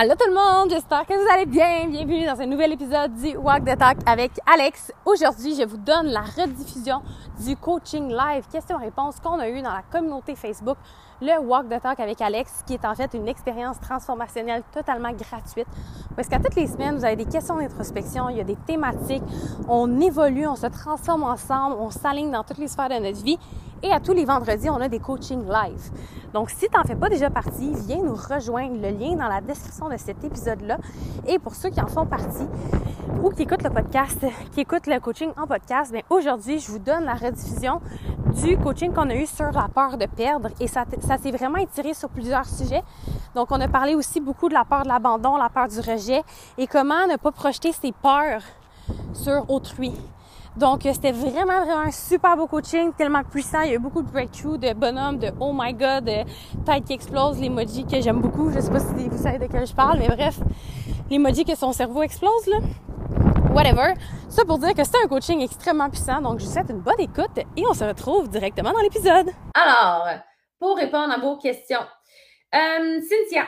Allô 0.00 0.14
tout 0.14 0.28
le 0.28 0.34
monde, 0.34 0.70
j'espère 0.70 1.04
que 1.04 1.12
vous 1.12 1.28
allez 1.28 1.44
bien. 1.44 1.88
Bienvenue 1.88 2.24
dans 2.24 2.40
un 2.40 2.46
nouvel 2.46 2.70
épisode 2.70 3.12
du 3.14 3.36
Walk 3.36 3.64
the 3.64 3.76
Talk 3.76 3.96
avec 4.06 4.30
Alex. 4.46 4.92
Aujourd'hui, 5.04 5.56
je 5.56 5.64
vous 5.64 5.76
donne 5.76 6.06
la 6.06 6.20
rediffusion 6.20 7.02
du 7.44 7.56
coaching 7.56 8.08
live 8.08 8.46
questions-réponses 8.48 9.18
qu'on 9.18 9.40
a 9.40 9.48
eu 9.48 9.60
dans 9.60 9.72
la 9.72 9.82
communauté 9.90 10.36
Facebook, 10.36 10.76
le 11.20 11.40
Walk 11.40 11.68
the 11.68 11.82
Talk 11.82 11.98
avec 11.98 12.20
Alex, 12.20 12.62
qui 12.64 12.74
est 12.74 12.84
en 12.84 12.94
fait 12.94 13.12
une 13.12 13.26
expérience 13.26 13.80
transformationnelle 13.80 14.62
totalement 14.72 15.10
gratuite. 15.10 15.66
Parce 16.14 16.28
qu'à 16.28 16.38
toutes 16.38 16.54
les 16.54 16.68
semaines, 16.68 16.96
vous 16.96 17.04
avez 17.04 17.16
des 17.16 17.24
questions 17.24 17.56
d'introspection, 17.56 18.28
il 18.28 18.36
y 18.36 18.40
a 18.40 18.44
des 18.44 18.54
thématiques, 18.54 19.24
on 19.68 20.00
évolue, 20.00 20.46
on 20.46 20.54
se 20.54 20.68
transforme 20.68 21.24
ensemble, 21.24 21.74
on 21.76 21.90
s'aligne 21.90 22.30
dans 22.30 22.44
toutes 22.44 22.58
les 22.58 22.68
sphères 22.68 22.88
de 22.88 23.04
notre 23.04 23.24
vie. 23.24 23.40
Et 23.82 23.92
à 23.92 24.00
tous 24.00 24.12
les 24.12 24.24
vendredis, 24.24 24.68
on 24.70 24.80
a 24.80 24.88
des 24.88 24.98
coachings 24.98 25.46
live. 25.46 25.90
Donc, 26.34 26.50
si 26.50 26.66
tu 26.68 26.76
n'en 26.76 26.82
fais 26.82 26.96
pas 26.96 27.08
déjà 27.08 27.30
partie, 27.30 27.72
viens 27.86 28.02
nous 28.02 28.14
rejoindre. 28.14 28.74
Le 28.74 28.90
lien 28.90 29.14
dans 29.14 29.28
la 29.28 29.40
description 29.40 29.88
de 29.88 29.96
cet 29.96 30.24
épisode-là. 30.24 30.78
Et 31.26 31.38
pour 31.38 31.54
ceux 31.54 31.70
qui 31.70 31.80
en 31.80 31.86
font 31.86 32.04
partie 32.04 32.46
ou 33.22 33.30
qui 33.30 33.42
écoutent 33.42 33.62
le 33.62 33.70
podcast, 33.70 34.24
qui 34.52 34.60
écoutent 34.60 34.88
le 34.88 34.98
coaching 34.98 35.30
en 35.40 35.46
podcast, 35.46 35.92
bien 35.92 36.02
aujourd'hui, 36.10 36.58
je 36.58 36.72
vous 36.72 36.80
donne 36.80 37.04
la 37.04 37.14
rediffusion 37.14 37.80
du 38.42 38.58
coaching 38.58 38.92
qu'on 38.92 39.10
a 39.10 39.14
eu 39.14 39.26
sur 39.26 39.50
la 39.52 39.68
peur 39.68 39.96
de 39.96 40.06
perdre. 40.06 40.48
Et 40.60 40.66
ça, 40.66 40.84
ça 41.06 41.16
s'est 41.16 41.30
vraiment 41.30 41.58
étiré 41.58 41.94
sur 41.94 42.08
plusieurs 42.08 42.46
sujets. 42.46 42.82
Donc, 43.36 43.52
on 43.52 43.60
a 43.60 43.68
parlé 43.68 43.94
aussi 43.94 44.20
beaucoup 44.20 44.48
de 44.48 44.54
la 44.54 44.64
peur 44.64 44.82
de 44.82 44.88
l'abandon, 44.88 45.36
la 45.36 45.48
peur 45.48 45.68
du 45.68 45.78
rejet 45.78 46.22
et 46.58 46.66
comment 46.66 47.06
ne 47.06 47.16
pas 47.16 47.30
projeter 47.30 47.72
ses 47.72 47.92
peurs 47.92 48.42
sur 49.14 49.48
autrui. 49.48 49.94
Donc, 50.58 50.84
euh, 50.84 50.92
c'était 50.92 51.12
vraiment, 51.12 51.64
vraiment 51.64 51.86
un 51.86 51.92
super 51.92 52.36
beau 52.36 52.48
coaching, 52.48 52.92
tellement 52.92 53.22
puissant. 53.22 53.60
Il 53.62 53.68
y 53.68 53.72
a 53.72 53.74
eu 53.74 53.78
beaucoup 53.78 54.02
de 54.02 54.10
breakthrough, 54.10 54.58
de 54.58 54.72
bonhommes, 54.72 55.18
de 55.18 55.30
oh 55.38 55.52
my 55.54 55.72
god, 55.72 56.04
de 56.04 56.24
tête 56.64 56.84
qui 56.84 56.94
explose, 56.94 57.40
l'emoji 57.40 57.86
que 57.86 58.00
j'aime 58.00 58.20
beaucoup. 58.20 58.50
Je 58.50 58.58
sais 58.58 58.70
pas 58.70 58.80
si 58.80 59.08
vous 59.08 59.22
savez 59.22 59.38
de 59.38 59.46
quel 59.46 59.64
je 59.66 59.72
parle, 59.72 60.00
mais 60.00 60.08
bref, 60.08 60.40
l'emoji 61.10 61.44
que 61.44 61.54
son 61.54 61.72
cerveau 61.72 62.02
explose, 62.02 62.46
là. 62.48 62.58
Whatever. 63.54 63.94
Ça 64.28 64.44
pour 64.44 64.58
dire 64.58 64.74
que 64.74 64.82
c'est 64.82 65.02
un 65.02 65.06
coaching 65.06 65.40
extrêmement 65.40 65.88
puissant. 65.90 66.20
Donc, 66.20 66.40
je 66.40 66.44
vous 66.44 66.50
souhaite 66.50 66.70
une 66.70 66.80
bonne 66.80 67.00
écoute 67.00 67.38
et 67.56 67.64
on 67.64 67.72
se 67.72 67.84
retrouve 67.84 68.28
directement 68.28 68.72
dans 68.72 68.80
l'épisode. 68.80 69.30
Alors, 69.54 70.08
pour 70.58 70.76
répondre 70.76 71.12
à 71.12 71.18
vos 71.18 71.36
questions, 71.36 71.86
euh, 72.54 73.00
Cynthia, 73.00 73.44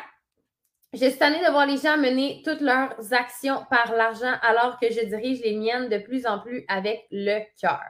je 0.93 1.07
suis 1.07 1.19
de 1.19 1.51
voir 1.51 1.67
les 1.67 1.77
gens 1.77 1.97
mener 1.97 2.43
toutes 2.45 2.61
leurs 2.61 3.13
actions 3.13 3.65
par 3.71 3.93
l'argent 3.95 4.35
alors 4.43 4.79
que 4.81 4.91
je 4.91 5.05
dirige 5.05 5.41
les 5.43 5.57
miennes 5.57 5.89
de 5.89 5.99
plus 5.99 6.27
en 6.27 6.41
plus 6.41 6.65
avec 6.69 7.07
le 7.13 7.41
cœur. 7.61 7.81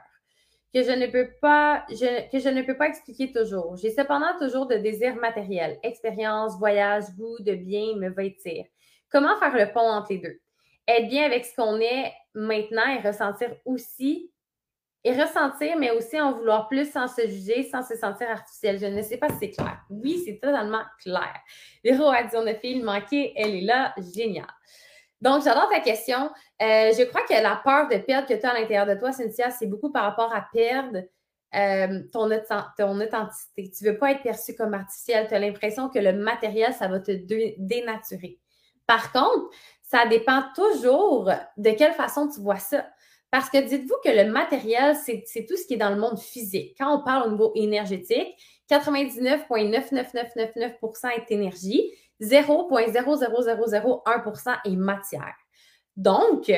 Que 0.73 0.83
je 0.83 0.91
ne 0.91 1.07
peux 1.07 1.29
pas, 1.41 1.83
que 1.89 2.39
je 2.39 2.49
ne 2.49 2.61
peux 2.61 2.77
pas 2.77 2.87
expliquer 2.87 3.31
toujours. 3.31 3.75
J'ai 3.75 3.89
cependant 3.89 4.37
toujours 4.39 4.67
de 4.67 4.75
désirs 4.75 5.15
matériels, 5.15 5.79
expérience, 5.83 6.57
voyage, 6.59 7.05
goût 7.17 7.37
de 7.39 7.55
bien 7.55 7.95
me 7.97 8.09
vêtir. 8.09 8.65
Comment 9.09 9.35
faire 9.37 9.57
le 9.57 9.73
pont 9.73 9.79
entre 9.81 10.13
les 10.13 10.19
deux? 10.19 10.39
Être 10.87 11.07
bien 11.09 11.25
avec 11.25 11.45
ce 11.45 11.55
qu'on 11.55 11.79
est 11.79 12.13
maintenant 12.35 12.87
et 12.87 13.05
ressentir 13.05 13.53
aussi 13.65 14.31
et 15.03 15.19
ressentir, 15.19 15.77
mais 15.77 15.91
aussi 15.91 16.19
en 16.21 16.33
vouloir 16.33 16.67
plus 16.67 16.91
sans 16.91 17.07
se 17.07 17.27
juger, 17.27 17.63
sans 17.63 17.83
se 17.83 17.95
sentir 17.95 18.29
artificiel. 18.29 18.79
Je 18.79 18.85
ne 18.85 19.01
sais 19.01 19.17
pas 19.17 19.29
si 19.29 19.35
c'est 19.39 19.49
clair. 19.51 19.79
Oui, 19.89 20.21
c'est 20.25 20.39
totalement 20.39 20.83
clair. 21.01 21.33
Véro 21.83 22.07
a 22.09 22.23
dit 22.23 22.35
on 22.35 22.45
a 22.45 22.53
fait 22.53 22.75
manqué, 22.75 23.33
elle 23.35 23.55
est 23.55 23.61
là, 23.61 23.93
génial. 24.15 24.47
Donc, 25.21 25.43
j'adore 25.43 25.69
ta 25.69 25.79
question. 25.79 26.31
Euh, 26.61 26.91
je 26.97 27.03
crois 27.05 27.21
que 27.21 27.33
la 27.33 27.61
peur 27.63 27.87
de 27.87 27.97
perdre 27.97 28.27
que 28.27 28.33
tu 28.33 28.45
as 28.45 28.51
à 28.51 28.59
l'intérieur 28.59 28.87
de 28.87 28.95
toi, 28.95 29.11
Cynthia, 29.11 29.51
c'est 29.51 29.67
beaucoup 29.67 29.91
par 29.91 30.03
rapport 30.03 30.33
à 30.33 30.47
perdre 30.51 31.03
euh, 31.53 32.01
ton, 32.11 32.29
ton, 32.77 32.99
authenticité. 32.99 33.71
Tu 33.71 33.83
ne 33.85 33.91
veux 33.91 33.97
pas 33.97 34.11
être 34.11 34.23
perçu 34.23 34.55
comme 34.55 34.73
artificiel. 34.73 35.27
Tu 35.27 35.35
as 35.35 35.39
l'impression 35.39 35.89
que 35.89 35.99
le 35.99 36.13
matériel, 36.13 36.73
ça 36.73 36.87
va 36.87 36.99
te 36.99 37.11
dénaturer. 37.11 38.39
Par 38.87 39.11
contre, 39.11 39.49
ça 39.83 40.05
dépend 40.07 40.43
toujours 40.55 41.29
de 41.57 41.71
quelle 41.71 41.93
façon 41.93 42.27
tu 42.27 42.39
vois 42.39 42.57
ça. 42.57 42.87
Parce 43.31 43.49
que 43.49 43.57
dites-vous 43.57 43.95
que 44.03 44.09
le 44.09 44.25
matériel, 44.29 44.95
c'est 44.95 45.23
tout 45.47 45.57
ce 45.57 45.65
qui 45.65 45.73
est 45.75 45.77
dans 45.77 45.89
le 45.89 45.95
monde 45.95 46.19
physique. 46.19 46.75
Quand 46.77 46.99
on 46.99 47.03
parle 47.03 47.27
au 47.27 47.31
niveau 47.31 47.53
énergétique, 47.55 48.35
99,99999% 48.69 51.09
est 51.15 51.31
énergie, 51.31 51.91
0,00001% 52.21 54.57
est 54.65 54.75
matière. 54.75 55.33
Donc, 55.95 56.51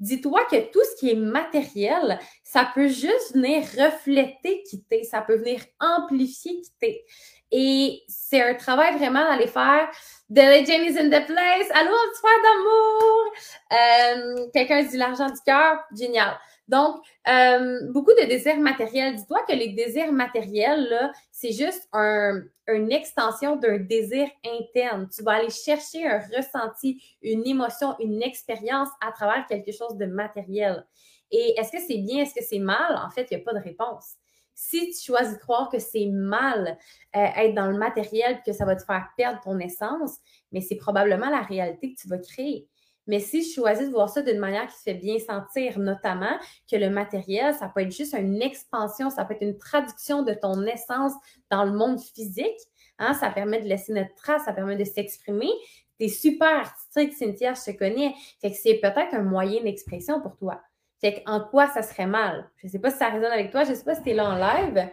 dis-toi 0.00 0.44
que 0.50 0.70
tout 0.72 0.82
ce 0.82 0.98
qui 0.98 1.10
est 1.10 1.14
matériel, 1.14 2.18
ça 2.42 2.68
peut 2.74 2.88
juste 2.88 3.34
venir 3.34 3.62
refléter 3.78 4.62
qui 4.68 4.82
ça 5.04 5.20
peut 5.20 5.36
venir 5.36 5.60
amplifier 5.78 6.60
qui. 6.80 7.04
Et 7.52 8.02
c'est 8.08 8.42
un 8.42 8.54
travail 8.54 8.96
vraiment 8.96 9.24
d'aller 9.28 9.48
faire 9.48 9.90
The 10.32 10.38
Legend 10.38 10.96
in 10.96 11.08
the 11.08 11.26
place. 11.26 11.68
Allô, 11.74 11.92
petit 12.12 12.22
d'amour. 12.44 13.32
Euh, 13.72 14.48
quelqu'un 14.54 14.84
dit 14.84 14.96
l'argent 14.96 15.26
du 15.26 15.40
cœur. 15.44 15.80
Génial. 15.96 16.38
Donc, 16.70 17.04
euh, 17.26 17.80
beaucoup 17.90 18.12
de 18.12 18.28
désirs 18.28 18.60
matériels. 18.60 19.16
Dis-toi 19.16 19.44
que 19.48 19.52
les 19.52 19.72
désirs 19.72 20.12
matériels, 20.12 21.10
c'est 21.32 21.50
juste 21.50 21.88
un, 21.92 22.42
une 22.68 22.92
extension 22.92 23.56
d'un 23.56 23.78
désir 23.78 24.28
interne. 24.46 25.08
Tu 25.12 25.24
vas 25.24 25.32
aller 25.32 25.50
chercher 25.50 26.06
un 26.06 26.20
ressenti, 26.20 27.02
une 27.22 27.44
émotion, 27.44 27.96
une 27.98 28.22
expérience 28.22 28.88
à 29.04 29.10
travers 29.10 29.46
quelque 29.48 29.72
chose 29.72 29.96
de 29.96 30.06
matériel. 30.06 30.86
Et 31.32 31.58
est-ce 31.58 31.72
que 31.72 31.80
c'est 31.80 31.98
bien, 31.98 32.22
est-ce 32.22 32.34
que 32.34 32.44
c'est 32.44 32.60
mal? 32.60 33.00
En 33.04 33.10
fait, 33.10 33.26
il 33.32 33.36
n'y 33.36 33.42
a 33.42 33.44
pas 33.44 33.58
de 33.58 33.64
réponse. 33.64 34.14
Si 34.54 34.92
tu 34.92 35.06
choisis 35.06 35.34
de 35.34 35.40
croire 35.40 35.70
que 35.70 35.80
c'est 35.80 36.06
mal 36.06 36.78
euh, 37.16 37.26
être 37.36 37.54
dans 37.54 37.66
le 37.66 37.78
matériel 37.78 38.42
que 38.46 38.52
ça 38.52 38.64
va 38.64 38.76
te 38.76 38.84
faire 38.84 39.08
perdre 39.16 39.40
ton 39.42 39.58
essence, 39.58 40.18
mais 40.52 40.60
c'est 40.60 40.76
probablement 40.76 41.30
la 41.30 41.42
réalité 41.42 41.94
que 41.94 42.00
tu 42.00 42.06
vas 42.06 42.18
créer. 42.18 42.68
Mais 43.06 43.18
si 43.18 43.42
je 43.42 43.54
choisis 43.54 43.86
de 43.86 43.92
voir 43.92 44.08
ça 44.08 44.22
d'une 44.22 44.38
manière 44.38 44.66
qui 44.66 44.76
se 44.76 44.82
fait 44.82 44.94
bien 44.94 45.18
sentir, 45.18 45.78
notamment 45.78 46.38
que 46.70 46.76
le 46.76 46.90
matériel, 46.90 47.54
ça 47.54 47.68
peut 47.68 47.80
être 47.80 47.92
juste 47.92 48.14
une 48.14 48.40
expansion, 48.40 49.10
ça 49.10 49.24
peut 49.24 49.34
être 49.34 49.42
une 49.42 49.58
traduction 49.58 50.22
de 50.22 50.34
ton 50.34 50.62
essence 50.66 51.12
dans 51.50 51.64
le 51.64 51.72
monde 51.72 52.00
physique. 52.00 52.58
Hein, 52.98 53.14
ça 53.14 53.30
permet 53.30 53.62
de 53.62 53.66
laisser 53.66 53.92
notre 53.92 54.14
trace, 54.14 54.44
ça 54.44 54.52
permet 54.52 54.76
de 54.76 54.84
s'exprimer. 54.84 55.50
Tu 55.98 56.06
es 56.06 56.08
super 56.08 56.48
artistique, 56.48 57.14
Cynthia, 57.14 57.54
je 57.54 57.72
te 57.72 57.76
connais. 57.76 58.14
Fait 58.40 58.50
que 58.50 58.56
c'est 58.56 58.74
peut-être 58.74 59.14
un 59.14 59.22
moyen 59.22 59.62
d'expression 59.62 60.20
pour 60.20 60.36
toi. 60.36 60.60
Fait 61.00 61.22
en 61.26 61.40
quoi 61.40 61.66
ça 61.68 61.82
serait 61.82 62.06
mal? 62.06 62.50
Je 62.58 62.66
ne 62.66 62.72
sais 62.72 62.78
pas 62.78 62.90
si 62.90 62.98
ça 62.98 63.08
résonne 63.08 63.32
avec 63.32 63.50
toi, 63.50 63.64
je 63.64 63.70
ne 63.70 63.74
sais 63.74 63.84
pas 63.84 63.94
si 63.94 64.02
tu 64.02 64.10
es 64.10 64.14
là 64.14 64.26
en 64.26 64.36
live. 64.36 64.88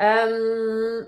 Euh, 0.00 1.04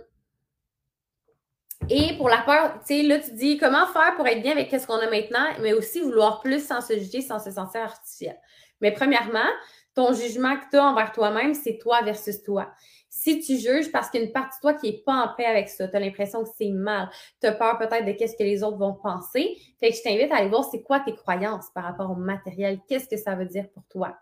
et 1.88 2.16
pour 2.16 2.28
la 2.28 2.38
peur, 2.38 2.74
tu 2.86 2.94
sais, 2.94 3.02
là, 3.02 3.18
tu 3.18 3.32
dis 3.32 3.56
comment 3.56 3.86
faire 3.86 4.14
pour 4.16 4.26
être 4.26 4.42
bien 4.42 4.52
avec 4.52 4.70
ce 4.70 4.86
qu'on 4.86 4.98
a 4.98 5.10
maintenant, 5.10 5.46
mais 5.60 5.72
aussi 5.72 6.00
vouloir 6.00 6.40
plus 6.40 6.64
sans 6.64 6.80
se 6.80 6.92
juger, 6.94 7.20
sans 7.20 7.38
se 7.38 7.50
sentir 7.50 7.82
artificiel. 7.82 8.38
Mais 8.80 8.92
premièrement, 8.92 9.48
ton 9.94 10.12
jugement 10.12 10.56
que 10.56 10.70
tu 10.70 10.76
as 10.76 10.84
envers 10.84 11.12
toi-même, 11.12 11.54
c'est 11.54 11.78
toi 11.78 12.02
versus 12.02 12.42
toi. 12.42 12.70
Si 13.08 13.40
tu 13.40 13.56
juges 13.56 13.90
parce 13.90 14.08
qu'il 14.08 14.20
y 14.20 14.22
a 14.22 14.26
une 14.26 14.32
partie 14.32 14.56
de 14.58 14.60
toi 14.60 14.74
qui 14.74 14.90
n'est 14.90 15.02
pas 15.04 15.14
en 15.14 15.34
paix 15.36 15.44
avec 15.44 15.68
ça, 15.68 15.88
tu 15.88 15.96
as 15.96 16.00
l'impression 16.00 16.44
que 16.44 16.50
c'est 16.56 16.70
mal, 16.70 17.10
tu 17.40 17.48
as 17.48 17.52
peur 17.52 17.76
peut-être 17.76 18.04
de 18.04 18.12
qu'est-ce 18.12 18.36
que 18.36 18.44
les 18.44 18.62
autres 18.62 18.78
vont 18.78 18.94
penser, 18.94 19.56
fait 19.80 19.90
que 19.90 19.96
je 19.96 20.02
t'invite 20.02 20.30
à 20.30 20.36
aller 20.36 20.48
voir 20.48 20.64
c'est 20.70 20.82
quoi 20.82 21.00
tes 21.00 21.14
croyances 21.16 21.70
par 21.74 21.84
rapport 21.84 22.10
au 22.10 22.14
matériel, 22.14 22.78
qu'est-ce 22.88 23.08
que 23.08 23.16
ça 23.16 23.34
veut 23.34 23.46
dire 23.46 23.68
pour 23.74 23.82
toi 23.90 24.16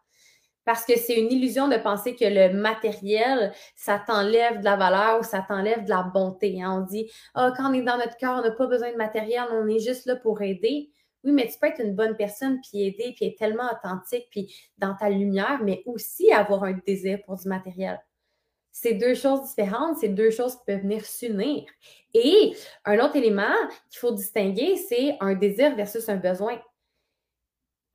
parce 0.69 0.85
que 0.85 0.99
c'est 0.99 1.19
une 1.19 1.33
illusion 1.33 1.67
de 1.67 1.79
penser 1.79 2.15
que 2.15 2.27
le 2.27 2.53
matériel, 2.53 3.55
ça 3.75 3.99
t'enlève 4.07 4.59
de 4.59 4.65
la 4.67 4.77
valeur 4.77 5.19
ou 5.19 5.23
ça 5.23 5.43
t'enlève 5.49 5.85
de 5.85 5.89
la 5.89 6.03
bonté. 6.03 6.63
Hein. 6.63 6.83
On 6.83 6.87
dit, 6.87 7.11
oh, 7.37 7.49
quand 7.57 7.71
on 7.71 7.73
est 7.73 7.81
dans 7.81 7.97
notre 7.97 8.19
cœur, 8.19 8.37
on 8.39 8.43
n'a 8.43 8.51
pas 8.51 8.67
besoin 8.67 8.93
de 8.93 8.99
matériel, 8.99 9.45
on 9.51 9.67
est 9.67 9.79
juste 9.79 10.05
là 10.05 10.15
pour 10.17 10.43
aider. 10.43 10.91
Oui, 11.25 11.33
mais 11.33 11.49
tu 11.49 11.59
peux 11.59 11.69
être 11.69 11.81
une 11.81 11.95
bonne 11.95 12.19
personne, 12.19 12.61
puis 12.61 12.83
aider, 12.83 13.15
puis 13.17 13.29
être 13.29 13.39
tellement 13.39 13.65
authentique, 13.73 14.27
puis 14.31 14.55
dans 14.77 14.95
ta 14.95 15.09
lumière, 15.09 15.59
mais 15.63 15.83
aussi 15.87 16.31
avoir 16.33 16.65
un 16.65 16.75
désir 16.87 17.19
pour 17.25 17.37
du 17.37 17.49
matériel. 17.49 17.99
C'est 18.71 18.93
deux 18.93 19.15
choses 19.15 19.49
différentes, 19.49 19.97
c'est 19.97 20.11
deux 20.11 20.31
choses 20.31 20.55
qui 20.55 20.65
peuvent 20.67 20.83
venir 20.83 21.03
s'unir. 21.03 21.65
Et 22.13 22.55
un 22.85 22.99
autre 22.99 23.17
élément 23.17 23.55
qu'il 23.89 24.01
faut 24.01 24.13
distinguer, 24.13 24.77
c'est 24.77 25.17
un 25.21 25.35
désir 25.35 25.75
versus 25.77 26.07
un 26.11 26.17
besoin. 26.17 26.61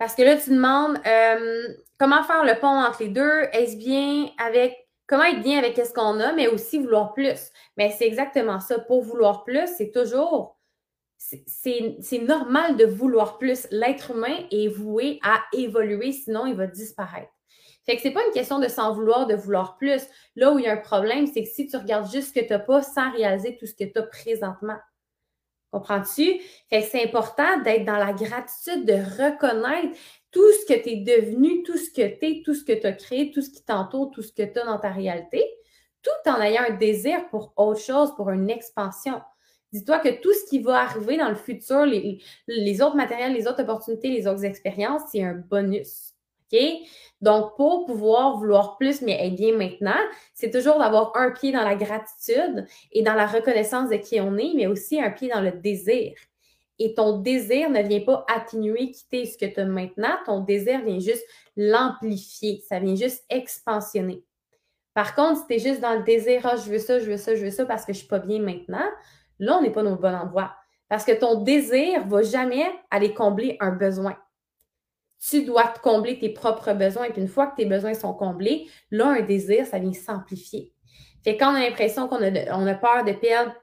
Parce 0.04 0.16
que 0.16 0.22
là, 0.24 0.36
tu 0.36 0.50
demandes 0.50 1.00
euh, 1.08 1.76
comment 1.98 2.24
faire 2.24 2.44
le 2.44 2.60
pont 2.60 2.68
entre 2.68 3.04
les 3.04 3.08
deux, 3.08 3.44
est-ce 3.54 3.78
bien 3.78 4.28
avec, 4.38 4.76
comment 5.08 5.24
être 5.24 5.42
bien 5.42 5.60
avec 5.60 5.78
ce 5.78 5.94
qu'on 5.94 6.20
a, 6.20 6.34
mais 6.34 6.50
aussi 6.50 6.78
vouloir 6.78 7.14
plus? 7.14 7.54
Mais 7.78 7.90
c'est 7.98 8.06
exactement 8.06 8.60
ça. 8.60 8.80
Pour 8.80 9.02
vouloir 9.02 9.46
plus, 9.46 9.66
c'est 9.78 9.92
toujours, 9.92 10.60
c'est 11.16 12.20
normal 12.22 12.76
de 12.76 12.84
vouloir 12.84 13.38
plus. 13.38 13.66
L'être 13.72 14.12
humain 14.12 14.46
est 14.52 14.68
voué 14.68 15.22
à 15.24 15.40
évoluer, 15.54 16.12
sinon 16.12 16.48
il 16.48 16.56
va 16.56 16.68
disparaître. 16.68 17.32
Fait 17.86 17.96
que 17.96 18.02
c'est 18.02 18.12
pas 18.12 18.26
une 18.26 18.34
question 18.34 18.60
de 18.60 18.68
s'en 18.68 18.94
vouloir, 18.94 19.26
de 19.26 19.36
vouloir 19.36 19.78
plus. 19.78 20.02
Là 20.36 20.52
où 20.52 20.60
il 20.60 20.66
y 20.66 20.68
a 20.68 20.74
un 20.74 20.78
problème, 20.82 21.28
c'est 21.28 21.44
que 21.44 21.50
si 21.50 21.68
tu 21.68 21.78
regardes 21.78 22.12
juste 22.12 22.36
ce 22.36 22.42
que 22.42 22.46
tu 22.46 22.52
n'as 22.52 22.60
pas 22.60 22.82
sans 22.82 23.10
réaliser 23.14 23.56
tout 23.56 23.68
ce 23.68 23.74
que 23.74 23.86
tu 23.86 23.98
as 23.98 24.04
présentement. 24.04 24.80
Comprends-tu? 25.74 26.40
Fait 26.70 26.82
c'est 26.84 27.04
important 27.04 27.60
d'être 27.64 27.84
dans 27.84 27.98
la 27.98 28.14
gratitude, 28.14 28.86
de 28.86 28.94
reconnaître 28.94 29.98
tout 30.30 30.52
ce 30.52 30.72
que 30.72 30.80
tu 30.80 30.90
es 30.90 30.96
devenu, 30.98 31.64
tout 31.64 31.78
ce 31.78 31.90
que 31.90 32.16
tu 32.16 32.26
es, 32.28 32.44
tout 32.46 32.54
ce 32.54 32.64
que 32.64 32.74
tu 32.74 32.86
as 32.86 32.92
créé, 32.92 33.32
tout 33.32 33.42
ce 33.42 33.50
qui 33.50 33.64
t'entoure, 33.64 34.12
tout 34.12 34.22
ce 34.22 34.32
que 34.32 34.44
tu 34.44 34.60
as 34.60 34.66
dans 34.66 34.78
ta 34.78 34.92
réalité, 34.92 35.44
tout 36.04 36.30
en 36.30 36.40
ayant 36.42 36.62
un 36.70 36.76
désir 36.76 37.28
pour 37.30 37.54
autre 37.58 37.80
chose, 37.80 38.14
pour 38.16 38.30
une 38.30 38.52
expansion. 38.52 39.20
Dis-toi 39.72 39.98
que 39.98 40.22
tout 40.22 40.32
ce 40.32 40.48
qui 40.48 40.60
va 40.60 40.82
arriver 40.82 41.18
dans 41.18 41.30
le 41.30 41.36
futur, 41.36 41.88
les, 41.88 42.82
autres 42.84 42.96
matériels, 42.96 43.34
les 43.34 43.48
autres 43.48 43.64
opportunités, 43.64 44.10
les 44.10 44.28
autres 44.28 44.46
expériences, 44.46 45.02
c'est 45.12 45.24
un 45.24 45.34
bonus. 45.34 46.13
Donc, 47.22 47.56
pour 47.56 47.86
pouvoir 47.86 48.38
vouloir 48.38 48.76
plus, 48.78 49.02
mais 49.02 49.26
être 49.26 49.36
bien 49.36 49.56
maintenant, 49.56 50.00
c'est 50.34 50.52
toujours 50.52 50.78
d'avoir 50.78 51.16
un 51.16 51.32
pied 51.32 51.54
dans 51.54 51.64
la 51.64 51.76
gratitude 51.76 52.68
et 52.92 53.02
dans 53.02 53.14
la 53.14 53.26
reconnaissance 53.26 53.90
de 53.90 53.96
qui 53.96 54.20
on 54.20 54.38
est, 54.38 54.52
mais 54.56 54.68
aussi 54.68 55.00
un 55.00 55.10
pied 55.10 55.30
dans 55.30 55.40
le 55.40 55.52
désir. 55.52 56.14
Et 56.80 56.94
ton 56.96 57.20
désir 57.20 57.70
ne 57.70 57.82
vient 57.82 58.02
pas 58.02 58.26
atténuer, 58.28 58.92
quitter 58.92 59.26
ce 59.26 59.38
que 59.38 59.46
tu 59.46 59.60
as 59.60 59.66
maintenant. 59.66 60.18
Ton 60.26 60.42
désir 60.42 60.82
vient 60.84 61.00
juste 61.00 61.26
l'amplifier. 61.56 62.62
Ça 62.68 62.80
vient 62.80 62.96
juste 62.96 63.24
expansionner. 63.30 64.22
Par 64.94 65.16
contre, 65.16 65.40
si 65.42 65.48
tu 65.48 65.54
es 65.54 65.60
juste 65.60 65.82
dans 65.82 65.96
le 65.96 66.04
désir, 66.04 66.42
ah, 66.44 66.58
je 66.58 66.70
veux 66.70 66.80
ça, 66.80 67.00
je 67.00 67.06
veux 67.06 67.18
ça, 67.18 67.36
je 67.36 67.46
veux 67.46 67.52
ça 67.52 67.66
parce 67.66 67.86
que 67.86 67.94
je 67.94 68.00
ne 68.00 68.02
suis 68.02 68.08
pas 68.08 68.20
bien 68.20 68.40
maintenant, 68.40 68.86
là, 69.40 69.58
on 69.58 69.62
n'est 69.62 69.72
pas 69.72 69.84
dans 69.84 69.92
le 69.92 69.96
bon 69.96 70.14
endroit. 70.14 70.54
Parce 70.90 71.06
que 71.06 71.14
ton 71.14 71.42
désir 71.42 72.06
ne 72.06 72.12
va 72.12 72.22
jamais 72.22 72.70
aller 72.92 73.14
combler 73.14 73.56
un 73.62 73.72
besoin 73.72 74.18
tu 75.30 75.46
dois 75.46 75.68
te 75.68 75.80
combler 75.80 76.20
tes 76.20 76.30
propres 76.30 76.74
besoins. 76.74 77.06
Et 77.06 77.10
puis 77.12 77.22
une 77.22 77.28
fois 77.28 77.48
que 77.48 77.56
tes 77.56 77.66
besoins 77.66 77.94
sont 77.94 78.14
comblés, 78.14 78.68
là, 78.92 79.08
un 79.08 79.22
désir, 79.22 79.66
ça 79.66 79.80
vient 79.80 79.94
s'amplifier. 79.94 80.74
Fait 81.24 81.38
quand 81.38 81.54
on 81.54 81.56
a 81.56 81.62
l'impression 81.62 82.08
qu'on 82.08 82.22
a, 82.22 82.58
on 82.58 82.68
a 82.68 82.76
peur 82.76 83.06
de 83.06 83.14
perdre, 83.14 83.54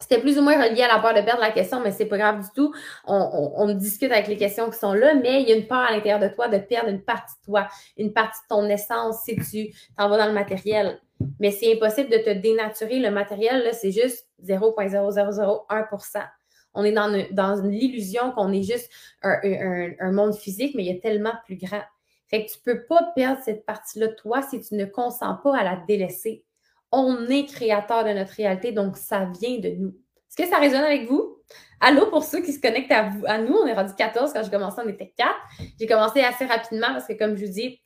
c'était 0.00 0.20
plus 0.20 0.38
ou 0.38 0.42
moins 0.42 0.60
relié 0.60 0.82
à 0.82 0.88
la 0.88 0.98
peur 0.98 1.14
de 1.14 1.20
perdre 1.20 1.40
la 1.40 1.52
question, 1.52 1.80
mais 1.80 1.92
c'est 1.92 2.06
pas 2.06 2.18
grave 2.18 2.40
du 2.40 2.48
tout. 2.56 2.74
On, 3.04 3.52
on, 3.56 3.72
discute 3.74 4.10
avec 4.10 4.26
les 4.26 4.36
questions 4.36 4.68
qui 4.70 4.78
sont 4.78 4.94
là, 4.94 5.14
mais 5.14 5.42
il 5.42 5.48
y 5.48 5.52
a 5.52 5.54
une 5.54 5.66
peur 5.66 5.78
à 5.78 5.92
l'intérieur 5.92 6.18
de 6.18 6.28
toi 6.34 6.48
de 6.48 6.58
perdre 6.58 6.88
une 6.88 7.02
partie 7.02 7.34
de 7.40 7.44
toi, 7.44 7.68
une 7.96 8.12
partie 8.12 8.40
de 8.42 8.54
ton 8.54 8.68
essence 8.68 9.22
si 9.24 9.36
tu 9.36 9.72
t'en 9.96 10.08
vas 10.08 10.18
dans 10.18 10.26
le 10.26 10.32
matériel. 10.32 11.00
Mais 11.38 11.52
c'est 11.52 11.72
impossible 11.74 12.10
de 12.10 12.18
te 12.18 12.30
dénaturer. 12.30 12.98
Le 12.98 13.10
matériel, 13.10 13.62
là, 13.62 13.72
c'est 13.72 13.92
juste 13.92 14.26
0.0001 14.44 16.28
on 16.74 16.84
est 16.84 16.92
dans, 16.92 17.62
l'illusion 17.64 18.32
qu'on 18.32 18.52
est 18.52 18.62
juste 18.62 18.90
un, 19.22 20.12
monde 20.12 20.34
physique, 20.34 20.74
mais 20.74 20.84
il 20.84 20.94
y 20.94 20.96
a 20.96 21.00
tellement 21.00 21.34
plus 21.44 21.56
grand. 21.56 21.82
Fait 22.28 22.46
que 22.46 22.50
tu 22.50 22.58
ne 22.66 22.72
peux 22.72 22.86
pas 22.86 23.12
perdre 23.14 23.40
cette 23.44 23.66
partie-là 23.66 24.08
toi 24.08 24.42
si 24.42 24.60
tu 24.60 24.74
ne 24.74 24.86
consens 24.86 25.38
pas 25.42 25.56
à 25.56 25.64
la 25.64 25.76
délaisser. 25.86 26.44
On 26.90 27.26
est 27.28 27.46
créateur 27.46 28.04
de 28.04 28.10
notre 28.10 28.32
réalité, 28.32 28.72
donc 28.72 28.96
ça 28.96 29.30
vient 29.40 29.58
de 29.58 29.70
nous. 29.70 29.94
Est-ce 30.28 30.36
que 30.36 30.48
ça 30.48 30.58
résonne 30.58 30.82
avec 30.82 31.08
vous? 31.08 31.38
Allô 31.80 32.06
pour 32.06 32.24
ceux 32.24 32.40
qui 32.40 32.52
se 32.52 32.60
connectent 32.60 32.92
à 32.92 33.38
nous. 33.38 33.54
On 33.54 33.66
est 33.66 33.74
rendu 33.74 33.92
14. 33.94 34.32
Quand 34.32 34.42
j'ai 34.42 34.50
commencé, 34.50 34.80
on 34.82 34.88
était 34.88 35.12
4. 35.16 35.30
J'ai 35.78 35.86
commencé 35.86 36.20
assez 36.22 36.46
rapidement 36.46 36.88
parce 36.88 37.06
que, 37.06 37.12
comme 37.12 37.36
je 37.36 37.44
vous 37.44 37.52
dis, 37.52 37.82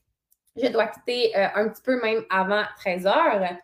je 0.56 0.68
dois 0.68 0.86
quitter 0.86 1.36
euh, 1.36 1.48
un 1.54 1.68
petit 1.68 1.82
peu 1.82 2.00
même 2.00 2.24
avant 2.30 2.62
13 2.78 3.06
heures. 3.06 3.56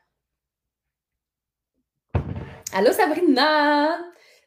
Allô 2.74 2.90
Sabrina! 2.92 3.98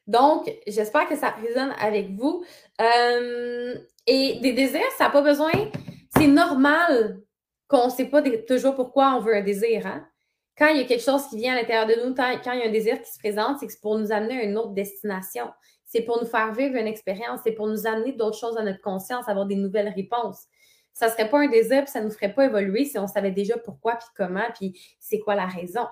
Donc, 0.07 0.51
j'espère 0.67 1.07
que 1.07 1.15
ça 1.15 1.29
résonne 1.31 1.73
avec 1.79 2.11
vous. 2.11 2.43
Euh, 2.81 3.75
et 4.07 4.39
des 4.41 4.53
désirs, 4.53 4.81
ça 4.97 5.05
n'a 5.05 5.09
pas 5.09 5.21
besoin. 5.21 5.51
C'est 6.15 6.27
normal 6.27 7.21
qu'on 7.67 7.85
ne 7.85 7.91
sait 7.91 8.05
pas 8.05 8.21
toujours 8.47 8.75
pourquoi 8.75 9.15
on 9.15 9.19
veut 9.19 9.35
un 9.35 9.41
désir. 9.41 9.87
Hein? 9.87 10.07
Quand 10.57 10.67
il 10.67 10.77
y 10.77 10.81
a 10.81 10.85
quelque 10.85 11.03
chose 11.03 11.27
qui 11.27 11.37
vient 11.37 11.53
à 11.53 11.55
l'intérieur 11.55 11.87
de 11.87 12.05
nous, 12.05 12.13
quand 12.13 12.31
il 12.31 12.59
y 12.59 12.63
a 12.63 12.67
un 12.67 12.71
désir 12.71 13.01
qui 13.01 13.11
se 13.11 13.17
présente, 13.17 13.59
c'est 13.59 13.65
que 13.65 13.73
c'est 13.73 13.81
pour 13.81 13.97
nous 13.97 14.11
amener 14.11 14.39
à 14.39 14.43
une 14.43 14.57
autre 14.57 14.73
destination. 14.73 15.51
C'est 15.85 16.01
pour 16.01 16.21
nous 16.21 16.27
faire 16.27 16.53
vivre 16.53 16.75
une 16.75 16.87
expérience. 16.87 17.41
C'est 17.43 17.53
pour 17.53 17.67
nous 17.67 17.87
amener 17.87 18.13
d'autres 18.13 18.37
choses 18.37 18.57
à 18.57 18.63
notre 18.63 18.81
conscience, 18.81 19.27
avoir 19.27 19.47
des 19.47 19.55
nouvelles 19.55 19.89
réponses. 19.89 20.43
Ça 20.93 21.07
ne 21.07 21.11
serait 21.11 21.29
pas 21.29 21.39
un 21.39 21.47
désir, 21.47 21.83
puis 21.83 21.91
ça 21.91 21.99
ne 21.99 22.05
nous 22.05 22.11
ferait 22.11 22.33
pas 22.33 22.45
évoluer 22.45 22.85
si 22.85 22.97
on 22.97 23.07
savait 23.07 23.31
déjà 23.31 23.57
pourquoi, 23.57 23.95
puis 23.95 24.07
comment, 24.15 24.45
puis 24.53 24.79
c'est 24.99 25.19
quoi 25.19 25.35
la 25.35 25.45
raison 25.45 25.85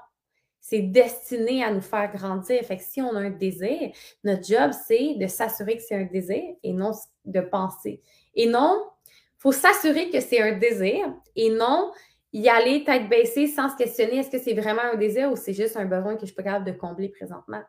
c'est 0.64 0.80
destiné 0.80 1.62
à 1.62 1.72
nous 1.72 1.82
faire 1.82 2.10
grandir. 2.10 2.64
Fait 2.64 2.78
que 2.78 2.84
si 2.84 3.02
on 3.02 3.14
a 3.18 3.20
un 3.20 3.30
désir, 3.30 3.92
notre 4.24 4.46
job, 4.46 4.72
c'est 4.88 5.16
de 5.16 5.28
s'assurer 5.28 5.76
que 5.76 5.84
c'est 5.84 5.96
un 5.96 6.06
désir 6.06 6.42
et 6.64 6.72
non 6.72 6.94
de 7.26 7.42
penser. 7.42 8.02
Et 8.34 8.48
non, 8.48 8.82
il 9.06 9.40
faut 9.40 9.52
s'assurer 9.52 10.10
que 10.10 10.22
c'est 10.22 10.42
un 10.42 10.58
désir 10.58 11.14
et 11.36 11.50
non 11.50 11.92
y 12.32 12.48
aller 12.48 12.86
tête 12.86 13.10
baissée 13.10 13.48
sans 13.48 13.70
se 13.70 13.76
questionner 13.76 14.20
est-ce 14.20 14.30
que 14.30 14.40
c'est 14.40 14.54
vraiment 14.54 14.84
un 14.94 14.96
désir 14.96 15.30
ou 15.34 15.36
c'est 15.36 15.54
juste 15.54 15.76
un 15.76 15.84
besoin 15.84 16.16
que 16.16 16.22
je 16.22 16.28
suis 16.28 16.36
pas 16.36 16.44
capable 16.44 16.66
de 16.66 16.72
combler 16.72 17.10
présentement? 17.10 17.62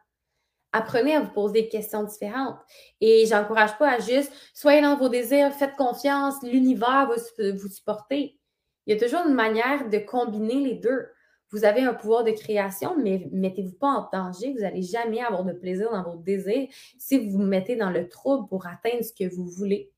Apprenez 0.72 1.16
à 1.16 1.20
vous 1.20 1.32
poser 1.32 1.62
des 1.62 1.68
questions 1.68 2.04
différentes. 2.04 2.60
Et 3.00 3.26
j'encourage 3.26 3.76
pas 3.76 3.90
à 3.90 3.98
juste 3.98 4.32
soyez 4.54 4.82
dans 4.82 4.96
vos 4.96 5.08
désirs, 5.08 5.52
faites 5.52 5.74
confiance, 5.74 6.36
l'univers 6.44 7.08
va 7.08 7.16
vous 7.50 7.68
supporter. 7.68 8.38
Il 8.86 8.94
y 8.94 8.96
a 8.96 9.04
toujours 9.04 9.26
une 9.26 9.34
manière 9.34 9.88
de 9.90 9.98
combiner 9.98 10.60
les 10.60 10.74
deux. 10.74 11.08
Vous 11.50 11.64
avez 11.64 11.82
un 11.82 11.94
pouvoir 11.94 12.24
de 12.24 12.32
création, 12.32 12.96
mais 13.00 13.28
mettez-vous 13.32 13.76
pas 13.76 13.88
en 13.88 14.08
danger. 14.12 14.52
Vous 14.52 14.60
n'allez 14.60 14.82
jamais 14.82 15.20
avoir 15.20 15.44
de 15.44 15.52
plaisir 15.52 15.90
dans 15.90 16.02
vos 16.02 16.16
désirs 16.16 16.68
si 16.98 17.18
vous 17.18 17.38
vous 17.38 17.42
mettez 17.42 17.76
dans 17.76 17.90
le 17.90 18.08
trouble 18.08 18.48
pour 18.48 18.66
atteindre 18.66 19.04
ce 19.04 19.12
que 19.12 19.32
vous 19.32 19.46
voulez. 19.46 19.90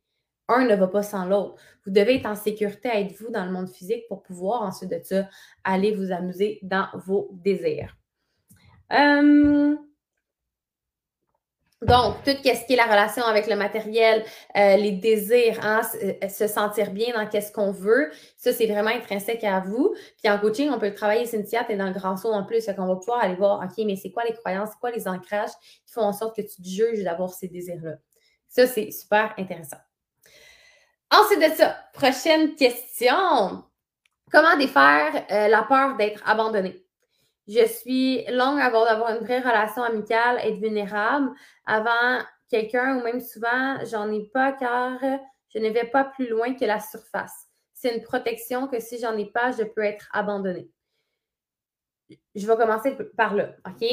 Un 0.48 0.66
ne 0.66 0.76
va 0.76 0.86
pas 0.86 1.02
sans 1.02 1.24
l'autre. 1.24 1.56
Vous 1.84 1.92
devez 1.92 2.16
être 2.16 2.26
en 2.26 2.36
sécurité 2.36 2.88
être 2.92 3.16
vous 3.20 3.30
dans 3.30 3.44
le 3.44 3.50
monde 3.50 3.68
physique 3.68 4.06
pour 4.08 4.22
pouvoir 4.22 4.62
ensuite 4.62 4.90
de 4.90 5.00
ça 5.02 5.28
aller 5.64 5.92
vous 5.94 6.12
amuser 6.12 6.60
dans 6.62 6.86
vos 6.94 7.30
désirs. 7.32 7.96
Euh, 8.92 9.76
donc, 11.82 12.22
tout 12.24 12.30
ce 12.30 12.66
qui 12.66 12.72
est 12.72 12.76
la 12.76 12.86
relation 12.86 13.22
avec 13.24 13.46
le 13.46 13.54
matériel, 13.54 14.24
euh, 14.56 14.76
les 14.76 14.92
désirs, 14.92 15.58
hein, 15.62 15.82
euh, 16.02 16.28
se 16.28 16.46
sentir 16.46 16.90
bien 16.90 17.12
dans 17.14 17.28
qu'est-ce 17.28 17.52
qu'on 17.52 17.70
veut, 17.70 18.10
ça, 18.38 18.54
c'est 18.54 18.66
vraiment 18.66 18.88
intrinsèque 18.88 19.44
à 19.44 19.60
vous. 19.60 19.94
Puis 20.22 20.32
en 20.32 20.38
coaching, 20.38 20.70
on 20.70 20.78
peut 20.78 20.94
travailler, 20.94 21.26
Cynthia, 21.26 21.66
es 21.68 21.76
dans 21.76 21.88
le 21.88 21.92
grand 21.92 22.16
saut 22.16 22.32
en 22.32 22.44
plus, 22.44 22.64
fait 22.64 22.74
qu'on 22.74 22.86
va 22.86 22.96
pouvoir 22.96 23.22
aller 23.22 23.34
voir, 23.34 23.62
OK, 23.62 23.84
mais 23.84 23.96
c'est 23.96 24.10
quoi 24.10 24.24
les 24.24 24.32
croyances, 24.32 24.70
c'est 24.70 24.78
quoi 24.80 24.90
les 24.90 25.06
ancrages 25.06 25.50
qui 25.84 25.92
font 25.92 26.00
en 26.00 26.14
sorte 26.14 26.34
que 26.34 26.42
tu 26.42 26.62
te 26.62 26.66
juges 26.66 27.04
d'avoir 27.04 27.28
ces 27.28 27.48
désirs-là? 27.48 27.96
Ça, 28.48 28.66
c'est 28.66 28.90
super 28.90 29.34
intéressant. 29.36 29.76
Ensuite 31.10 31.40
de 31.40 31.54
ça, 31.56 31.76
prochaine 31.92 32.54
question. 32.54 33.64
Comment 34.32 34.56
défaire 34.56 35.26
euh, 35.30 35.48
la 35.48 35.62
peur 35.62 35.96
d'être 35.96 36.22
abandonné? 36.26 36.85
Je 37.48 37.64
suis 37.66 38.24
longue 38.26 38.60
avant 38.60 38.84
d'avoir 38.84 39.10
une 39.10 39.24
vraie 39.24 39.40
relation 39.40 39.82
amicale, 39.82 40.38
être 40.42 40.58
vulnérable 40.58 41.30
avant 41.64 42.22
quelqu'un 42.48 42.98
ou 42.98 43.04
même 43.04 43.20
souvent, 43.20 43.78
j'en 43.84 44.10
ai 44.10 44.24
pas 44.32 44.52
car 44.52 44.98
je 45.54 45.58
ne 45.58 45.70
vais 45.70 45.86
pas 45.86 46.04
plus 46.04 46.28
loin 46.28 46.54
que 46.54 46.64
la 46.64 46.80
surface. 46.80 47.46
C'est 47.72 47.94
une 47.94 48.02
protection 48.02 48.66
que 48.66 48.80
si 48.80 48.98
j'en 48.98 49.16
ai 49.16 49.26
pas, 49.26 49.52
je 49.52 49.62
peux 49.62 49.84
être 49.84 50.08
abandonnée. 50.12 50.70
Je 52.34 52.46
vais 52.46 52.56
commencer 52.56 52.96
par 53.16 53.34
là, 53.34 53.54
OK? 53.66 53.86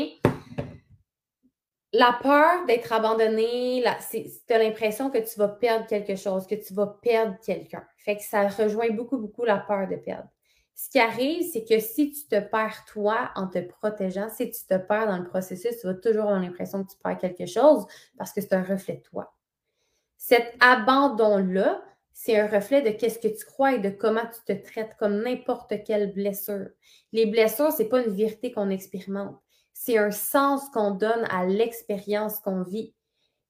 La 1.96 2.18
peur 2.24 2.66
d'être 2.66 2.92
abandonné, 2.92 3.84
tu 4.10 4.54
as 4.54 4.58
l'impression 4.58 5.12
que 5.12 5.20
tu 5.20 5.38
vas 5.38 5.48
perdre 5.48 5.86
quelque 5.86 6.16
chose, 6.16 6.48
que 6.48 6.56
tu 6.56 6.74
vas 6.74 6.88
perdre 6.88 7.38
quelqu'un. 7.46 7.86
Fait 7.98 8.18
que 8.18 8.24
ça 8.24 8.48
rejoint 8.48 8.90
beaucoup, 8.90 9.18
beaucoup 9.18 9.46
la 9.46 9.58
peur 9.60 9.88
de 9.88 9.98
perdre. 9.98 10.28
Ce 10.76 10.90
qui 10.90 11.00
arrive, 11.00 11.44
c'est 11.52 11.64
que 11.64 11.80
si 11.80 12.12
tu 12.12 12.28
te 12.28 12.40
perds 12.40 12.86
toi 12.86 13.32
en 13.36 13.48
te 13.48 13.60
protégeant, 13.60 14.30
si 14.30 14.50
tu 14.50 14.66
te 14.68 14.76
perds 14.76 15.08
dans 15.08 15.18
le 15.18 15.28
processus, 15.28 15.78
tu 15.80 15.88
vas 15.88 15.94
toujours 15.94 16.24
avoir 16.24 16.40
l'impression 16.40 16.84
que 16.84 16.92
tu 16.92 16.98
perds 16.98 17.20
quelque 17.20 17.46
chose 17.46 17.86
parce 18.18 18.34
que 18.34 18.42
c'est 18.42 18.54
un 18.54 18.64
reflet 18.64 18.96
de 18.96 19.02
toi. 19.02 19.36
Cet 20.18 20.56
abandon-là, 20.60 21.84
c'est 22.14 22.40
un 22.40 22.48
reflet 22.48 22.82
de 22.82 22.90
qu'est-ce 22.90 23.20
que 23.20 23.28
tu 23.28 23.46
crois 23.46 23.74
et 23.74 23.80
de 23.80 23.90
comment 23.90 24.26
tu 24.26 24.54
te 24.54 24.64
traites 24.64 24.96
comme 24.98 25.22
n'importe 25.22 25.84
quelle 25.84 26.14
blessure. 26.14 26.70
Les 27.12 27.26
blessures, 27.26 27.72
ce 27.72 27.84
n'est 27.84 27.90
pas 27.90 28.04
une 28.04 28.14
vérité 28.14 28.52
qu'on 28.52 28.70
expérimente. 28.70 29.38
C'est 29.74 29.98
un 29.98 30.12
sens 30.12 30.70
qu'on 30.70 30.92
donne 30.92 31.26
à 31.30 31.46
l'expérience 31.46 32.40
qu'on 32.40 32.62
vit. 32.62 32.94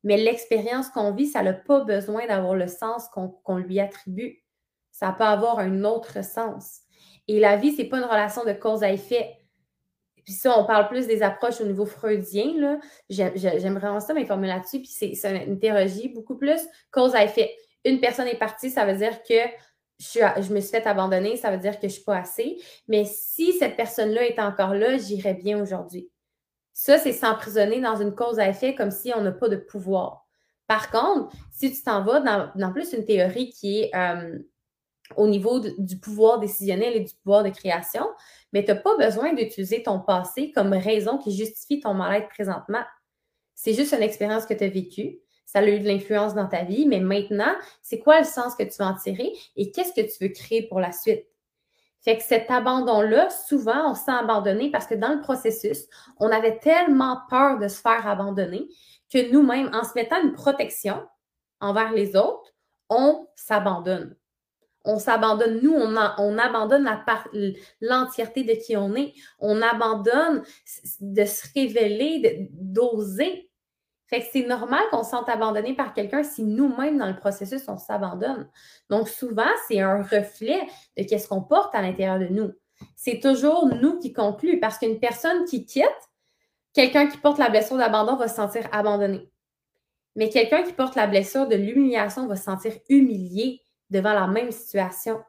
Mais 0.03 0.17
l'expérience 0.17 0.89
qu'on 0.89 1.13
vit, 1.13 1.27
ça 1.27 1.43
n'a 1.43 1.53
pas 1.53 1.83
besoin 1.83 2.25
d'avoir 2.27 2.55
le 2.55 2.67
sens 2.67 3.07
qu'on 3.09 3.57
lui 3.57 3.79
attribue. 3.79 4.43
Ça 4.91 5.11
peut 5.11 5.23
avoir 5.23 5.59
un 5.59 5.83
autre 5.83 6.23
sens. 6.23 6.82
Et 7.27 7.39
la 7.39 7.55
vie, 7.57 7.71
c'est 7.71 7.85
pas 7.85 7.97
une 7.97 8.03
relation 8.03 8.43
de 8.43 8.53
cause 8.53 8.83
à 8.83 8.91
effet. 8.91 9.37
Puis 10.25 10.33
ça, 10.33 10.57
on 10.57 10.65
parle 10.65 10.87
plus 10.87 11.07
des 11.07 11.21
approches 11.21 11.59
au 11.61 11.65
niveau 11.65 11.85
freudien. 11.85 12.79
J'aime 13.09 13.77
vraiment 13.77 13.99
ça, 13.99 14.13
m'informer 14.13 14.47
là-dessus. 14.47 14.79
Puis 14.79 15.15
c'est 15.15 15.45
une 15.45 15.59
théologie 15.59 16.09
beaucoup 16.09 16.37
plus 16.37 16.61
cause 16.91 17.15
à 17.15 17.23
effet. 17.23 17.53
une 17.85 17.99
personne 17.99 18.27
est 18.27 18.37
partie, 18.37 18.69
ça 18.69 18.85
veut 18.85 18.95
dire 18.95 19.21
que 19.23 19.35
je, 19.99 20.53
me 20.53 20.59
suis 20.59 20.71
fait 20.71 20.87
abandonner, 20.87 21.35
ça 21.35 21.51
veut 21.51 21.57
dire 21.57 21.73
que 21.73 21.81
je 21.81 21.87
ne 21.87 21.91
suis 21.91 22.03
pas 22.03 22.17
assez. 22.17 22.61
Mais 22.87 23.05
si 23.05 23.53
cette 23.53 23.75
personne-là 23.75 24.25
est 24.25 24.39
encore 24.39 24.73
là, 24.73 24.97
j'irais 24.97 25.33
bien 25.33 25.61
aujourd'hui. 25.61 26.09
Ça, 26.73 26.97
c'est 26.97 27.13
s'emprisonner 27.13 27.79
dans 27.81 27.97
une 27.97 28.15
cause 28.15 28.39
à 28.39 28.49
effet 28.49 28.75
comme 28.75 28.91
si 28.91 29.13
on 29.15 29.21
n'a 29.21 29.31
pas 29.31 29.49
de 29.49 29.57
pouvoir. 29.57 30.25
Par 30.67 30.89
contre, 30.89 31.35
si 31.51 31.71
tu 31.71 31.83
t'en 31.83 32.03
vas 32.03 32.51
dans, 32.55 32.73
plus 32.73 32.93
une 32.93 33.05
théorie 33.05 33.49
qui 33.49 33.81
est 33.81 33.95
euh, 33.95 34.39
au 35.17 35.27
niveau 35.27 35.59
du 35.59 35.99
pouvoir 35.99 36.39
décisionnel 36.39 36.95
et 36.95 36.99
du 37.01 37.13
pouvoir 37.23 37.43
de 37.43 37.49
création, 37.49 38.05
mais 38.51 38.63
tu 38.63 38.71
n'as 38.71 38.77
pas 38.77 38.97
besoin 38.97 39.33
d'utiliser 39.33 39.83
ton 39.83 39.99
passé 39.99 40.51
comme 40.51 40.73
raison 40.73 41.17
qui 41.17 41.35
justifie 41.35 41.79
ton 41.79 41.93
mal-être 41.93 42.29
présentement. 42.29 42.83
C'est 43.55 43.73
juste 43.73 43.93
une 43.93 44.03
expérience 44.03 44.45
que 44.45 44.53
tu 44.53 44.63
as 44.63 44.69
vécue 44.69 45.19
ça 45.53 45.59
a 45.59 45.67
eu 45.67 45.79
de 45.79 45.87
l'influence 45.87 46.33
dans 46.33 46.47
ta 46.47 46.63
vie, 46.63 46.87
mais 46.87 46.99
maintenant, 46.99 47.53
c'est 47.83 47.99
quoi 47.99 48.19
le 48.19 48.25
sens 48.25 48.55
que 48.55 48.63
tu 48.63 48.75
vas 48.79 48.87
en 48.87 48.95
tirer 48.95 49.33
et 49.55 49.71
qu'est-ce 49.71 49.93
que 49.93 50.01
tu 50.01 50.23
veux 50.23 50.33
créer 50.33 50.63
pour 50.63 50.79
la 50.79 50.91
suite? 50.91 51.27
Fait 52.01 52.17
que 52.17 52.23
cet 52.23 52.49
abandon-là, 52.49 53.29
souvent, 53.29 53.91
on 53.91 53.93
se 53.93 54.03
sent 54.05 54.11
abandonné 54.11 54.71
parce 54.71 54.87
que 54.87 54.95
dans 54.95 55.13
le 55.13 55.21
processus, 55.21 55.85
on 56.17 56.31
avait 56.31 56.57
tellement 56.57 57.19
peur 57.29 57.59
de 57.59 57.67
se 57.67 57.79
faire 57.79 58.07
abandonner 58.07 58.67
que 59.11 59.31
nous-mêmes, 59.31 59.69
en 59.73 59.83
se 59.83 59.93
mettant 59.93 60.21
une 60.23 60.33
protection 60.33 61.07
envers 61.61 61.91
les 61.91 62.15
autres, 62.15 62.51
on 62.89 63.27
s'abandonne. 63.35 64.15
On 64.85 64.99
s'abandonne, 64.99 65.61
nous, 65.61 65.73
on, 65.73 65.95
on 66.17 66.37
abandonne 66.37 66.89
l'entièreté 67.79 68.43
de 68.43 68.53
qui 68.53 68.75
on 68.75 68.95
est. 68.95 69.13
On 69.39 69.61
abandonne 69.61 70.43
de 70.99 71.25
se 71.25 71.47
révéler, 71.53 72.49
d'oser. 72.51 73.49
Fait 74.07 74.19
que 74.19 74.25
c'est 74.31 74.45
normal 74.45 74.83
qu'on 74.91 75.03
se 75.03 75.11
sente 75.11 75.29
abandonné 75.29 75.73
par 75.73 75.93
quelqu'un 75.93 76.23
si 76.23 76.43
nous-mêmes, 76.43 76.97
dans 76.97 77.07
le 77.07 77.15
processus, 77.15 77.63
on 77.67 77.77
s'abandonne. 77.77 78.49
Donc, 78.89 79.07
souvent, 79.07 79.49
c'est 79.67 79.79
un 79.79 80.03
reflet 80.03 80.67
de 80.97 81.03
qu'est-ce 81.03 81.27
qu'on 81.27 81.41
porte 81.41 81.73
à 81.73 81.81
l'intérieur 81.81 82.19
de 82.19 82.27
nous. 82.27 82.51
C'est 82.95 83.19
toujours 83.19 83.67
nous 83.67 83.97
qui 83.99 84.11
conclut 84.11 84.59
parce 84.59 84.77
qu'une 84.77 84.99
personne 84.99 85.45
qui 85.45 85.65
quitte, 85.65 85.87
quelqu'un 86.73 87.07
qui 87.07 87.17
porte 87.17 87.39
la 87.39 87.49
blessure 87.49 87.77
d'abandon 87.77 88.17
va 88.17 88.27
se 88.27 88.35
sentir 88.35 88.67
abandonné. 88.71 89.29
Mais 90.15 90.29
quelqu'un 90.29 90.63
qui 90.63 90.73
porte 90.73 90.95
la 90.95 91.07
blessure 91.07 91.47
de 91.47 91.55
l'humiliation 91.55 92.27
va 92.27 92.35
se 92.35 92.43
sentir 92.43 92.73
humilié 92.89 93.62
devant 93.93 94.13
la 94.13 94.27
même 94.27 94.51
situation. 94.51 95.23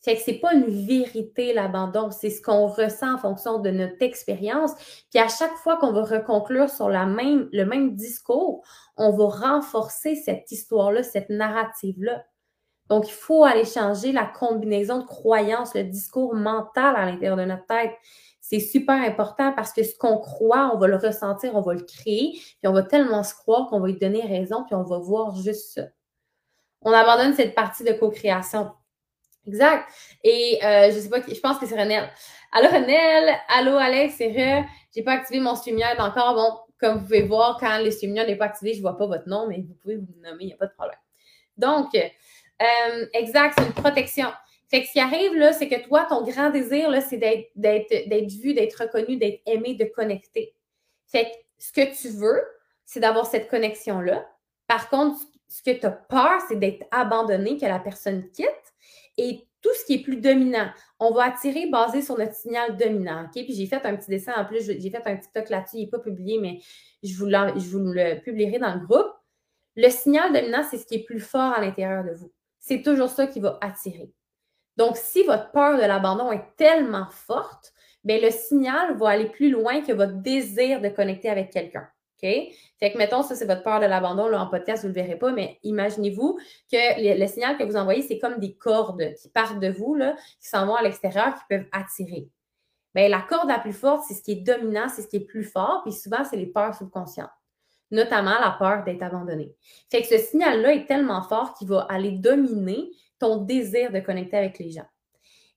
Fait 0.00 0.14
que 0.14 0.22
c'est 0.22 0.38
pas 0.38 0.54
une 0.54 0.86
vérité, 0.86 1.52
l'abandon. 1.52 2.10
C'est 2.10 2.30
ce 2.30 2.40
qu'on 2.40 2.68
ressent 2.68 3.14
en 3.14 3.18
fonction 3.18 3.58
de 3.58 3.70
notre 3.70 4.00
expérience. 4.00 4.72
Puis 5.10 5.18
à 5.18 5.28
chaque 5.28 5.54
fois 5.56 5.76
qu'on 5.76 5.92
va 5.92 6.04
reconclure 6.04 6.70
sur 6.70 6.88
le 6.88 7.64
même 7.64 7.94
discours, 7.94 8.64
on 8.96 9.10
va 9.10 9.26
renforcer 9.26 10.14
cette 10.14 10.50
histoire-là, 10.52 11.02
cette 11.02 11.30
narrative-là. 11.30 12.24
Donc, 12.88 13.08
il 13.08 13.12
faut 13.12 13.44
aller 13.44 13.66
changer 13.66 14.12
la 14.12 14.24
combinaison 14.24 15.00
de 15.00 15.04
croyances, 15.04 15.74
le 15.74 15.84
discours 15.84 16.34
mental 16.34 16.96
à 16.96 17.04
l'intérieur 17.04 17.36
de 17.36 17.44
notre 17.44 17.66
tête. 17.66 17.92
C'est 18.40 18.60
super 18.60 18.96
important 19.02 19.52
parce 19.52 19.74
que 19.74 19.82
ce 19.82 19.94
qu'on 19.98 20.16
croit, 20.16 20.70
on 20.72 20.78
va 20.78 20.86
le 20.86 20.96
ressentir, 20.96 21.54
on 21.54 21.60
va 21.60 21.74
le 21.74 21.82
créer, 21.82 22.30
puis 22.32 22.66
on 22.66 22.72
va 22.72 22.82
tellement 22.82 23.22
se 23.22 23.34
croire 23.34 23.68
qu'on 23.68 23.80
va 23.80 23.88
lui 23.88 23.98
donner 23.98 24.22
raison, 24.22 24.64
puis 24.64 24.74
on 24.74 24.84
va 24.84 24.98
voir 24.98 25.36
juste 25.36 25.74
ça. 25.74 25.82
On 26.82 26.92
abandonne 26.92 27.34
cette 27.34 27.54
partie 27.54 27.84
de 27.84 27.92
co-création. 27.92 28.70
Exact. 29.46 29.88
Et 30.24 30.58
euh, 30.62 30.90
je 30.90 30.98
sais 30.98 31.08
pas, 31.08 31.20
je 31.26 31.40
pense 31.40 31.58
que 31.58 31.66
c'est 31.66 31.78
Renelle. 31.78 32.08
Allô 32.52 32.68
Renelle, 32.68 33.36
allô 33.48 33.76
Alex, 33.76 34.14
c'est 34.18 34.28
Re. 34.28 34.64
J'ai 34.94 35.02
pas 35.02 35.12
activé 35.12 35.40
mon 35.40 35.54
StreamYard 35.54 35.98
encore. 36.00 36.34
Bon, 36.34 36.58
comme 36.78 36.98
vous 36.98 37.04
pouvez 37.04 37.22
voir, 37.22 37.58
quand 37.58 37.78
le 37.82 37.90
StreamYard 37.90 38.28
n'est 38.28 38.36
pas 38.36 38.46
activé, 38.46 38.74
je 38.74 38.80
vois 38.80 38.96
pas 38.96 39.06
votre 39.06 39.28
nom, 39.28 39.46
mais 39.48 39.64
vous 39.66 39.74
pouvez 39.82 39.96
vous 39.96 40.06
nommer, 40.22 40.44
il 40.44 40.46
n'y 40.46 40.52
a 40.52 40.56
pas 40.56 40.66
de 40.66 40.74
problème. 40.74 40.98
Donc, 41.56 41.94
euh, 41.94 43.06
exact, 43.14 43.54
c'est 43.58 43.66
une 43.66 43.72
protection. 43.72 44.28
Fait 44.70 44.82
que 44.82 44.88
ce 44.88 44.92
qui 44.92 45.00
arrive 45.00 45.34
là, 45.34 45.52
c'est 45.52 45.68
que 45.68 45.82
toi, 45.86 46.06
ton 46.08 46.22
grand 46.22 46.50
désir, 46.50 46.90
là, 46.90 47.00
c'est 47.00 47.16
d'être 47.16 48.30
vu, 48.40 48.54
d'être 48.54 48.82
reconnu, 48.82 49.16
d'être 49.16 49.40
aimé, 49.46 49.74
de 49.74 49.86
connecter. 49.86 50.54
Fait 51.06 51.24
que 51.24 51.36
ce 51.58 51.72
que 51.72 52.00
tu 52.00 52.08
veux, 52.08 52.42
c'est 52.84 53.00
d'avoir 53.00 53.26
cette 53.26 53.48
connexion-là. 53.48 54.26
Par 54.66 54.90
contre, 54.90 55.18
ce 55.48 55.62
que 55.62 55.78
tu 55.78 55.86
as 55.86 55.90
peur, 55.90 56.40
c'est 56.48 56.58
d'être 56.58 56.86
abandonné, 56.90 57.56
que 57.56 57.66
la 57.66 57.78
personne 57.78 58.30
quitte 58.30 58.48
et 59.16 59.46
tout 59.60 59.70
ce 59.74 59.84
qui 59.84 59.94
est 59.94 60.02
plus 60.02 60.16
dominant. 60.16 60.70
On 61.00 61.12
va 61.12 61.24
attirer 61.24 61.66
basé 61.66 62.02
sur 62.02 62.16
notre 62.16 62.34
signal 62.34 62.76
dominant. 62.76 63.24
OK? 63.24 63.32
Puis 63.32 63.54
j'ai 63.54 63.66
fait 63.66 63.84
un 63.84 63.96
petit 63.96 64.10
dessin 64.10 64.34
en 64.36 64.44
plus, 64.44 64.64
j'ai 64.64 64.90
fait 64.90 65.02
un 65.04 65.16
TikTok 65.16 65.50
là-dessus, 65.50 65.76
il 65.76 65.84
n'est 65.84 65.90
pas 65.90 65.98
publié, 65.98 66.38
mais 66.38 66.60
je 67.02 67.14
vous, 67.16 67.28
je 67.28 67.68
vous 67.70 67.78
le 67.92 68.20
publierai 68.20 68.58
dans 68.58 68.74
le 68.74 68.86
groupe. 68.86 69.10
Le 69.76 69.88
signal 69.90 70.32
dominant, 70.32 70.62
c'est 70.68 70.78
ce 70.78 70.86
qui 70.86 70.96
est 70.96 71.04
plus 71.04 71.20
fort 71.20 71.52
à 71.52 71.60
l'intérieur 71.60 72.04
de 72.04 72.12
vous. 72.12 72.32
C'est 72.60 72.82
toujours 72.82 73.08
ça 73.08 73.26
qui 73.26 73.40
va 73.40 73.58
attirer. 73.60 74.12
Donc, 74.76 74.96
si 74.96 75.24
votre 75.24 75.50
peur 75.50 75.76
de 75.76 75.82
l'abandon 75.82 76.30
est 76.30 76.44
tellement 76.56 77.06
forte, 77.10 77.72
bien, 78.04 78.20
le 78.20 78.30
signal 78.30 78.96
va 78.96 79.10
aller 79.10 79.28
plus 79.28 79.50
loin 79.50 79.80
que 79.80 79.92
votre 79.92 80.14
désir 80.14 80.80
de 80.80 80.88
connecter 80.88 81.30
avec 81.30 81.50
quelqu'un. 81.50 81.88
OK? 82.22 82.28
Fait 82.80 82.92
que, 82.92 82.98
mettons, 82.98 83.22
ça, 83.22 83.34
c'est 83.34 83.46
votre 83.46 83.62
peur 83.62 83.80
de 83.80 83.86
l'abandon. 83.86 84.28
Là, 84.28 84.40
en 84.42 84.46
podcast, 84.46 84.82
vous 84.82 84.88
ne 84.88 84.94
le 84.94 85.00
verrez 85.00 85.16
pas, 85.16 85.32
mais 85.32 85.58
imaginez-vous 85.62 86.38
que 86.70 87.18
le, 87.18 87.26
signal 87.26 87.56
que 87.56 87.64
vous 87.64 87.76
envoyez, 87.76 88.02
c'est 88.02 88.18
comme 88.18 88.38
des 88.38 88.54
cordes 88.54 89.14
qui 89.14 89.28
partent 89.28 89.60
de 89.60 89.68
vous, 89.68 89.94
là, 89.94 90.16
qui 90.40 90.48
s'en 90.48 90.66
vont 90.66 90.74
à 90.74 90.82
l'extérieur, 90.82 91.34
qui 91.34 91.42
peuvent 91.48 91.66
attirer. 91.72 92.28
Bien, 92.94 93.08
la 93.08 93.20
corde 93.20 93.48
la 93.48 93.58
plus 93.58 93.72
forte, 93.72 94.04
c'est 94.08 94.14
ce 94.14 94.22
qui 94.22 94.32
est 94.32 94.42
dominant, 94.42 94.88
c'est 94.88 95.02
ce 95.02 95.08
qui 95.08 95.16
est 95.16 95.26
plus 95.26 95.44
fort, 95.44 95.82
puis 95.84 95.92
souvent, 95.92 96.24
c'est 96.24 96.36
les 96.36 96.46
peurs 96.46 96.74
subconscientes, 96.74 97.30
notamment 97.90 98.38
la 98.40 98.56
peur 98.58 98.82
d'être 98.84 99.02
abandonné. 99.02 99.54
Fait 99.90 100.02
que 100.02 100.08
ce 100.08 100.18
signal-là 100.18 100.74
est 100.74 100.86
tellement 100.86 101.22
fort 101.22 101.54
qu'il 101.54 101.68
va 101.68 101.86
aller 101.90 102.12
dominer 102.12 102.90
ton 103.18 103.42
désir 103.42 103.92
de 103.92 104.00
connecter 104.00 104.36
avec 104.36 104.58
les 104.58 104.70
gens. 104.70 104.86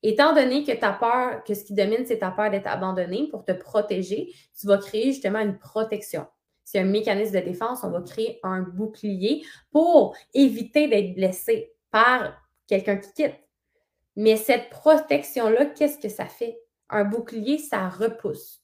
Étant 0.04 0.34
donné 0.34 0.64
que 0.64 0.72
ta 0.72 0.94
peur, 0.94 1.44
que 1.44 1.54
ce 1.54 1.64
qui 1.64 1.74
domine, 1.74 2.06
c'est 2.06 2.20
ta 2.20 2.32
peur 2.32 2.50
d'être 2.50 2.68
abandonné, 2.68 3.28
pour 3.30 3.46
te 3.46 3.52
protéger, 3.52 4.34
tu 4.60 4.68
vas 4.68 4.78
créer 4.78 5.06
justement 5.06 5.40
une 5.40 5.60
protection 5.60 6.26
c'est 6.72 6.80
un 6.80 6.86
mécanisme 6.86 7.34
de 7.34 7.40
défense, 7.42 7.84
on 7.84 7.90
va 7.90 8.00
créer 8.00 8.40
un 8.44 8.62
bouclier 8.62 9.46
pour 9.74 10.16
éviter 10.34 10.88
d'être 10.88 11.14
blessé 11.16 11.74
par 11.92 12.42
quelqu'un 12.66 12.96
qui 12.96 13.12
quitte. 13.12 13.36
Mais 14.16 14.38
cette 14.38 14.70
protection-là, 14.70 15.66
qu'est-ce 15.66 16.00
que 16.00 16.08
ça 16.08 16.28
fait? 16.28 16.58
Un 16.90 17.04
bouclier, 17.04 17.58
ça 17.58 17.90
repousse. 17.90 18.64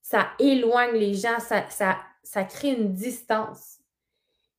Ça 0.00 0.30
éloigne 0.38 0.94
les 0.94 1.12
gens, 1.12 1.38
ça, 1.40 2.44
crée 2.44 2.70
une 2.70 2.94
distance. 2.94 3.80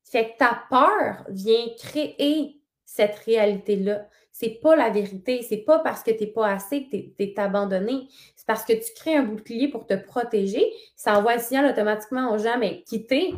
Fait 0.03 0.33
que 0.33 0.37
ta 0.37 0.63
peur 0.69 1.25
vient 1.29 1.65
créer 1.79 2.61
cette 2.85 3.15
réalité-là. 3.15 4.07
C'est 4.31 4.59
pas 4.61 4.75
la 4.75 4.89
vérité. 4.89 5.41
C'est 5.47 5.57
pas 5.57 5.79
parce 5.79 6.03
que 6.03 6.11
tu 6.11 6.23
n'es 6.23 6.31
pas 6.31 6.47
assez 6.47 6.85
que 6.85 6.91
tu 6.91 7.13
es, 7.19 7.39
abandonné. 7.39 8.07
C'est 8.35 8.47
parce 8.47 8.65
que 8.65 8.73
tu 8.73 8.93
crées 8.95 9.15
un 9.15 9.23
bouclier 9.23 9.67
pour 9.67 9.85
te 9.85 9.93
protéger. 9.93 10.65
Ça 10.95 11.17
envoie 11.17 11.33
un 11.33 11.39
signal 11.39 11.71
automatiquement 11.71 12.33
aux 12.33 12.37
gens, 12.37 12.57
mais 12.57 12.83
quittez, 12.83 13.33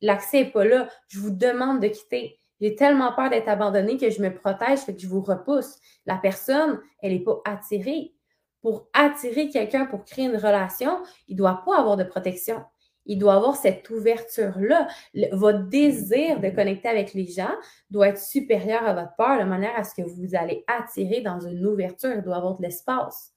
l'accès 0.00 0.44
n'est 0.44 0.50
pas 0.50 0.64
là. 0.64 0.88
Je 1.08 1.18
vous 1.18 1.30
demande 1.30 1.80
de 1.80 1.88
quitter. 1.88 2.38
J'ai 2.60 2.74
tellement 2.74 3.12
peur 3.12 3.30
d'être 3.30 3.48
abandonné 3.48 3.96
que 3.96 4.10
je 4.10 4.20
me 4.20 4.34
protège, 4.34 4.80
fait 4.80 4.94
que 4.94 5.00
je 5.00 5.08
vous 5.08 5.22
repousse. 5.22 5.76
La 6.04 6.16
personne, 6.16 6.80
elle 7.02 7.12
n'est 7.12 7.20
pas 7.20 7.40
attirée. 7.44 8.12
Pour 8.60 8.88
attirer 8.92 9.48
quelqu'un, 9.48 9.86
pour 9.86 10.04
créer 10.04 10.26
une 10.26 10.36
relation, 10.36 10.98
il 11.28 11.34
ne 11.34 11.38
doit 11.38 11.62
pas 11.64 11.78
avoir 11.78 11.96
de 11.96 12.04
protection 12.04 12.62
il 13.10 13.18
doit 13.18 13.34
avoir 13.34 13.56
cette 13.56 13.90
ouverture-là. 13.90 14.86
Votre 15.32 15.68
désir 15.68 16.38
de 16.38 16.48
connecter 16.48 16.88
avec 16.88 17.12
les 17.12 17.26
gens 17.26 17.50
doit 17.90 18.10
être 18.10 18.20
supérieur 18.20 18.84
à 18.84 18.94
votre 18.94 19.16
peur 19.16 19.40
de 19.40 19.48
manière 19.50 19.76
à 19.76 19.82
ce 19.82 20.00
que 20.00 20.02
vous 20.02 20.36
allez 20.36 20.62
attirer 20.68 21.20
dans 21.20 21.40
une 21.40 21.66
ouverture. 21.66 22.12
Il 22.14 22.22
doit 22.22 22.36
avoir 22.36 22.56
de 22.56 22.62
l'espace. 22.62 23.32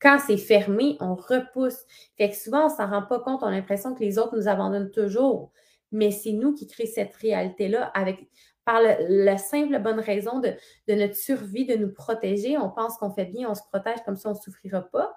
Quand 0.00 0.20
c'est 0.24 0.36
fermé, 0.36 0.96
on 1.00 1.16
repousse. 1.16 1.80
Fait 2.16 2.30
que 2.30 2.36
souvent, 2.36 2.66
on 2.66 2.70
ne 2.70 2.76
s'en 2.76 2.88
rend 2.88 3.02
pas 3.02 3.18
compte. 3.18 3.42
On 3.42 3.46
a 3.46 3.50
l'impression 3.50 3.96
que 3.96 4.04
les 4.04 4.16
autres 4.16 4.36
nous 4.36 4.46
abandonnent 4.46 4.92
toujours. 4.92 5.50
Mais 5.90 6.12
c'est 6.12 6.32
nous 6.32 6.54
qui 6.54 6.68
créons 6.68 6.88
cette 6.94 7.16
réalité-là 7.16 7.90
avec 7.94 8.28
par 8.64 8.80
la 9.08 9.38
simple 9.38 9.76
bonne 9.80 10.00
raison 10.00 10.38
de, 10.38 10.54
notre 10.88 11.16
survie, 11.16 11.66
de 11.66 11.74
nous 11.74 11.92
protéger. 11.92 12.56
On 12.58 12.70
pense 12.70 12.96
qu'on 12.98 13.10
fait 13.10 13.24
bien, 13.24 13.50
on 13.50 13.56
se 13.56 13.62
protège 13.72 14.04
comme 14.04 14.16
ça, 14.16 14.28
on 14.28 14.34
ne 14.34 14.38
souffrira 14.38 14.82
pas. 14.82 15.16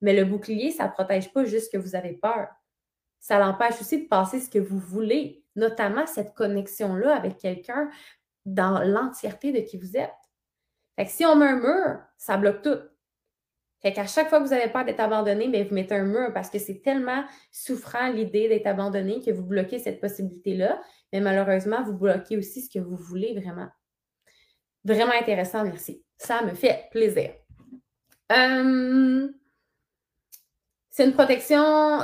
Mais 0.00 0.14
le 0.14 0.24
bouclier, 0.24 0.70
ça 0.70 0.86
ne 0.86 0.92
protège 0.92 1.30
pas 1.34 1.44
juste 1.44 1.70
que 1.70 1.76
vous 1.76 1.94
avez 1.94 2.14
peur 2.14 2.48
ça 3.20 3.38
l'empêche 3.38 3.80
aussi 3.80 4.02
de 4.02 4.08
passer 4.08 4.40
ce 4.40 4.50
que 4.50 4.58
vous 4.58 4.78
voulez, 4.78 5.44
notamment 5.56 6.06
cette 6.06 6.34
connexion-là 6.34 7.14
avec 7.14 7.38
quelqu'un 7.38 7.90
dans 8.46 8.82
l'entièreté 8.82 9.52
de 9.52 9.60
qui 9.60 9.76
vous 9.76 9.96
êtes. 9.96 10.10
Fait 10.96 11.04
que 11.04 11.10
si 11.10 11.24
on 11.24 11.36
met 11.36 11.46
un 11.46 11.60
mur, 11.60 12.00
ça 12.16 12.36
bloque 12.36 12.62
tout. 12.62 12.78
Fait 13.82 13.92
qu'à 13.92 14.06
chaque 14.06 14.28
fois 14.28 14.40
que 14.40 14.46
vous 14.46 14.52
avez 14.52 14.68
peur 14.68 14.84
d'être 14.84 15.00
abandonné, 15.00 15.48
bien, 15.48 15.64
vous 15.64 15.74
mettez 15.74 15.94
un 15.94 16.04
mur 16.04 16.32
parce 16.34 16.50
que 16.50 16.58
c'est 16.58 16.82
tellement 16.82 17.24
souffrant 17.50 18.10
l'idée 18.10 18.48
d'être 18.48 18.66
abandonné 18.66 19.20
que 19.20 19.30
vous 19.30 19.44
bloquez 19.44 19.78
cette 19.78 20.00
possibilité-là. 20.00 20.82
Mais 21.12 21.20
malheureusement, 21.20 21.82
vous 21.82 21.94
bloquez 21.94 22.36
aussi 22.36 22.62
ce 22.62 22.70
que 22.70 22.82
vous 22.82 22.96
voulez 22.96 23.38
vraiment. 23.38 23.68
Vraiment 24.84 25.12
intéressant, 25.18 25.64
merci. 25.64 26.04
Ça 26.18 26.42
me 26.42 26.54
fait 26.54 26.88
plaisir. 26.90 27.32
Euh, 28.32 29.28
c'est 30.90 31.04
une 31.04 31.12
protection. 31.12 32.00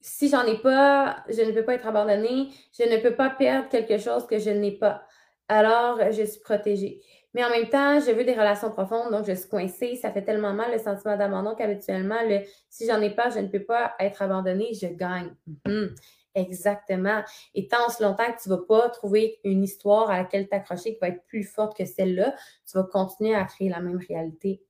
si 0.00 0.28
j'en 0.28 0.44
ai 0.44 0.58
pas, 0.58 1.24
je 1.28 1.42
ne 1.42 1.52
peux 1.52 1.64
pas 1.64 1.74
être 1.74 1.86
abandonnée. 1.86 2.48
Je 2.78 2.84
ne 2.84 3.00
peux 3.00 3.14
pas 3.14 3.30
perdre 3.30 3.68
quelque 3.68 3.98
chose 3.98 4.26
que 4.26 4.38
je 4.38 4.50
n'ai 4.50 4.72
pas. 4.72 5.02
alors 5.48 5.98
je 6.12 6.24
suis 6.24 6.40
protégée. 6.40 7.00
Mais 7.34 7.44
en 7.44 7.50
même 7.50 7.68
temps, 7.68 8.00
je 8.00 8.10
veux 8.10 8.24
des 8.24 8.32
relations 8.34 8.70
profondes, 8.70 9.10
donc 9.10 9.26
je 9.26 9.32
suis 9.32 9.48
coincée. 9.48 9.96
Ça 9.96 10.10
fait 10.10 10.22
tellement 10.22 10.52
mal 10.54 10.72
le 10.72 10.78
sentiment 10.78 11.16
d'abandon 11.16 11.54
qu'habituellement, 11.54 12.22
le 12.24 12.40
si 12.68 12.86
j'en 12.86 13.00
ai 13.00 13.10
pas, 13.10 13.30
je 13.30 13.38
ne 13.38 13.48
peux 13.48 13.64
pas 13.64 13.94
être 14.00 14.22
abandonnée, 14.22 14.72
je 14.74 14.88
gagne. 14.88 15.34
Mhm. 15.66 15.94
Exactement. 16.34 17.22
Et 17.54 17.68
tant 17.68 17.88
ce 17.88 18.02
longtemps 18.02 18.30
que 18.32 18.40
tu 18.42 18.48
ne 18.48 18.54
vas 18.54 18.62
pas 18.62 18.88
trouver 18.90 19.40
une 19.44 19.64
histoire 19.64 20.10
à 20.10 20.18
laquelle 20.18 20.48
t'accrocher 20.48 20.94
qui 20.94 21.00
va 21.00 21.08
être 21.08 21.24
plus 21.26 21.42
forte 21.42 21.76
que 21.76 21.84
celle-là, 21.84 22.34
tu 22.66 22.78
vas 22.78 22.84
continuer 22.84 23.34
à 23.34 23.44
créer 23.44 23.68
la 23.68 23.80
même 23.80 23.98
réalité. 24.08 24.62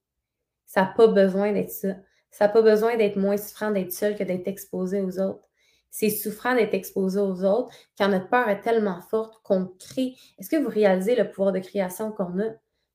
Ça 0.65 0.83
n'a 0.83 0.95
pas 0.97 1.09
besoin 1.09 1.53
d'être 1.53 1.71
ça. 1.71 1.95
Ça 2.30 2.47
n'a 2.47 2.52
pas 2.52 2.62
besoin 2.62 2.97
d'être 2.97 3.16
moins 3.16 3.37
souffrant 3.37 3.70
d'être 3.70 3.92
seul 3.92 4.16
que 4.16 4.25
d'être 4.25 4.49
exposé 4.49 5.00
aux 5.00 5.18
autres. 5.20 5.49
C'est 5.90 6.11
souffrant 6.11 6.54
d'être 6.54 6.75
exposé 6.75 7.18
aux 7.18 7.44
autres 7.44 7.75
quand 7.97 8.08
notre 8.08 8.28
peur 8.28 8.49
est 8.49 8.61
tellement 8.61 9.00
forte 9.00 9.40
qu'on 9.42 9.66
crée. 9.78 10.14
Est-ce 10.38 10.50
que 10.50 10.56
vous 10.56 10.68
réalisez 10.68 11.16
le 11.16 11.30
pouvoir 11.30 11.52
de 11.52 11.61
création 11.61 12.12
qu'on 12.12 12.38
a? 12.40 12.52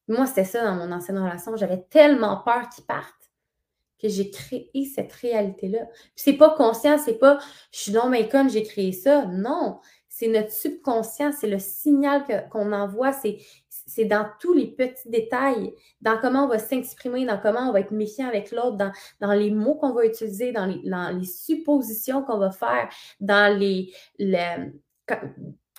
Moi, 0.08 0.28
c'était 0.28 0.46
ça 0.46 0.64
dans 0.64 0.76
mon 0.76 0.92
ancienne 0.92 1.18
relation. 1.18 1.56
J'avais 1.56 1.82
tellement 1.90 2.38
peur 2.38 2.70
qu'ils 2.70 2.86
partent 2.86 3.32
que 4.04 4.10
j'ai 4.10 4.30
créé 4.30 4.86
cette 4.94 5.14
réalité-là. 5.14 5.88
c'est 6.16 6.34
pas 6.34 6.50
conscient, 6.50 6.98
c'est 6.98 7.18
pas 7.18 7.40
je 7.72 7.80
suis 7.80 7.92
dans 7.94 8.10
mes 8.10 8.28
connes, 8.28 8.50
j'ai 8.50 8.64
créé 8.64 8.92
ça. 8.92 9.26
Non, 9.28 9.80
c'est 10.10 10.28
notre 10.28 10.52
subconscient, 10.52 11.32
c'est 11.32 11.48
le 11.48 11.58
signal 11.58 12.26
qu'on 12.52 12.74
envoie, 12.74 13.14
c'est, 13.14 13.40
c'est 13.94 14.06
dans 14.06 14.28
tous 14.40 14.54
les 14.54 14.68
petits 14.68 15.10
détails, 15.10 15.74
dans 16.02 16.18
comment 16.20 16.46
on 16.46 16.48
va 16.48 16.60
s'exprimer, 16.60 17.26
dans 17.26 17.38
comment 17.38 17.70
on 17.70 17.72
va 17.72 17.82
être 17.82 17.92
méfiant 17.92 18.28
avec 18.28 18.52
l'autre, 18.52 18.78
dans, 18.78 19.34
les 19.34 19.52
mots 19.52 19.76
qu'on 19.76 19.94
va 19.94 20.06
utiliser, 20.06 20.52
dans 20.52 20.66
les, 20.66 21.26
suppositions 21.26 22.24
qu'on 22.24 22.38
va 22.38 22.52
faire, 22.52 22.90
dans 23.20 23.58
les, 23.58 23.94
les, 24.18 24.72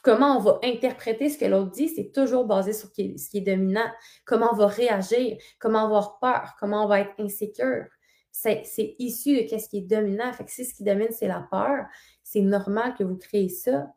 comment 0.02 0.36
on 0.36 0.40
va 0.40 0.60
interpréter 0.62 1.28
ce 1.28 1.38
que 1.38 1.46
l'autre 1.46 1.72
dit, 1.72 1.88
c'est 1.88 2.12
toujours 2.12 2.44
basé 2.44 2.72
sur 2.72 2.88
ce 2.88 2.94
qui 2.94 3.38
est 3.38 3.40
dominant. 3.40 3.90
Comment 4.24 4.50
on 4.52 4.56
va 4.56 4.66
réagir, 4.66 5.36
comment 5.58 5.86
on 5.86 5.88
va 5.88 5.96
avoir 5.96 6.18
peur, 6.18 6.56
comment 6.60 6.84
on 6.84 6.88
va 6.88 7.00
être 7.00 7.14
insécure 7.18 7.86
c'est 8.34 8.96
issu 8.98 9.44
de 9.44 9.58
ce 9.58 9.68
qui 9.68 9.78
est 9.78 9.82
dominant. 9.82 10.32
Fait 10.32 10.44
que 10.44 10.50
si 10.50 10.64
ce 10.64 10.74
qui 10.74 10.82
domine, 10.82 11.08
c'est 11.12 11.28
la 11.28 11.46
peur, 11.50 11.86
c'est 12.22 12.40
normal 12.40 12.94
que 12.98 13.04
vous 13.04 13.16
créez 13.16 13.48
ça. 13.48 13.94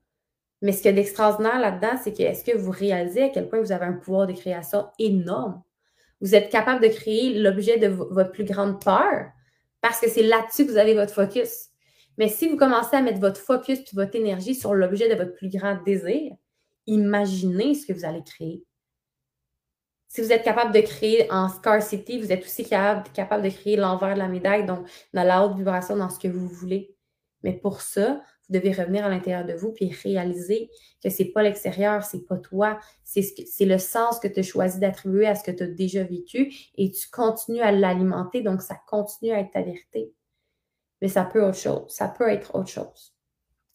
Mais 0.61 0.71
ce 0.71 0.81
qui 0.81 0.87
est 0.87 0.93
d'extraordinaire 0.93 1.59
là-dedans, 1.59 1.99
c'est 2.03 2.13
que 2.13 2.23
est-ce 2.23 2.43
que 2.43 2.57
vous 2.57 2.71
réalisez 2.71 3.23
à 3.23 3.29
quel 3.29 3.47
point 3.47 3.61
vous 3.61 3.71
avez 3.71 3.85
un 3.85 3.93
pouvoir 3.93 4.27
de 4.27 4.33
création 4.33 4.87
énorme? 4.97 5.61
Vous 6.19 6.33
êtes 6.33 6.49
capable 6.49 6.81
de 6.81 6.87
créer 6.87 7.39
l'objet 7.39 7.77
de 7.77 7.87
votre 7.87 8.31
plus 8.31 8.43
grande 8.43 8.83
peur 8.83 9.27
parce 9.81 9.99
que 9.99 10.09
c'est 10.09 10.23
là-dessus 10.23 10.65
que 10.65 10.71
vous 10.71 10.77
avez 10.77 10.95
votre 10.95 11.13
focus. 11.13 11.67
Mais 12.17 12.29
si 12.29 12.49
vous 12.49 12.57
commencez 12.57 12.95
à 12.95 13.01
mettre 13.01 13.19
votre 13.19 13.39
focus 13.39 13.79
et 13.79 13.95
votre 13.95 14.15
énergie 14.15 14.55
sur 14.55 14.73
l'objet 14.73 15.07
de 15.07 15.15
votre 15.15 15.35
plus 15.35 15.49
grand 15.49 15.81
désir, 15.83 16.33
imaginez 16.87 17.75
ce 17.75 17.85
que 17.85 17.93
vous 17.93 18.05
allez 18.05 18.23
créer. 18.23 18.63
Si 20.07 20.21
vous 20.21 20.31
êtes 20.31 20.43
capable 20.43 20.73
de 20.73 20.81
créer 20.81 21.31
en 21.31 21.49
scarcity, 21.49 22.19
vous 22.19 22.31
êtes 22.31 22.43
aussi 22.43 22.67
capable, 22.67 23.03
de 23.43 23.49
créer 23.49 23.75
l'envers 23.75 24.15
de 24.15 24.19
la 24.19 24.27
médaille, 24.27 24.65
donc 24.65 24.87
dans 25.13 25.23
la 25.23 25.45
haute 25.45 25.55
vibration, 25.55 25.95
dans 25.95 26.09
ce 26.09 26.17
que 26.17 26.27
vous 26.27 26.47
voulez. 26.47 26.95
Mais 27.43 27.53
pour 27.53 27.81
ça, 27.81 28.21
vous 28.49 28.55
devez 28.55 28.71
revenir 28.71 29.05
à 29.05 29.09
l'intérieur 29.09 29.45
de 29.45 29.53
vous 29.53 29.71
puis 29.71 29.91
réaliser 30.03 30.69
que 31.03 31.09
c'est 31.09 31.25
pas 31.25 31.43
l'extérieur, 31.43 32.03
c'est 32.03 32.25
pas 32.25 32.37
toi, 32.37 32.79
c'est 33.03 33.65
le 33.65 33.77
sens 33.77 34.19
que 34.19 34.27
tu 34.27 34.39
as 34.39 34.43
choisi 34.43 34.79
d'attribuer 34.79 35.27
à 35.27 35.35
ce 35.35 35.43
que 35.43 35.51
tu 35.51 35.63
as 35.63 35.67
déjà 35.67 36.03
vécu 36.03 36.53
et 36.75 36.91
tu 36.91 37.09
continues 37.09 37.61
à 37.61 37.71
l'alimenter, 37.71 38.41
donc 38.41 38.61
ça 38.61 38.75
continue 38.87 39.31
à 39.31 39.39
être 39.39 39.51
ta 39.51 39.61
vérité. 39.61 40.11
Mais 41.01 41.07
ça 41.07 41.23
peut 41.23 41.43
autre 41.43 41.57
chose, 41.57 41.85
ça 41.89 42.07
peut 42.07 42.29
être 42.29 42.55
autre 42.55 42.69
chose. 42.69 43.13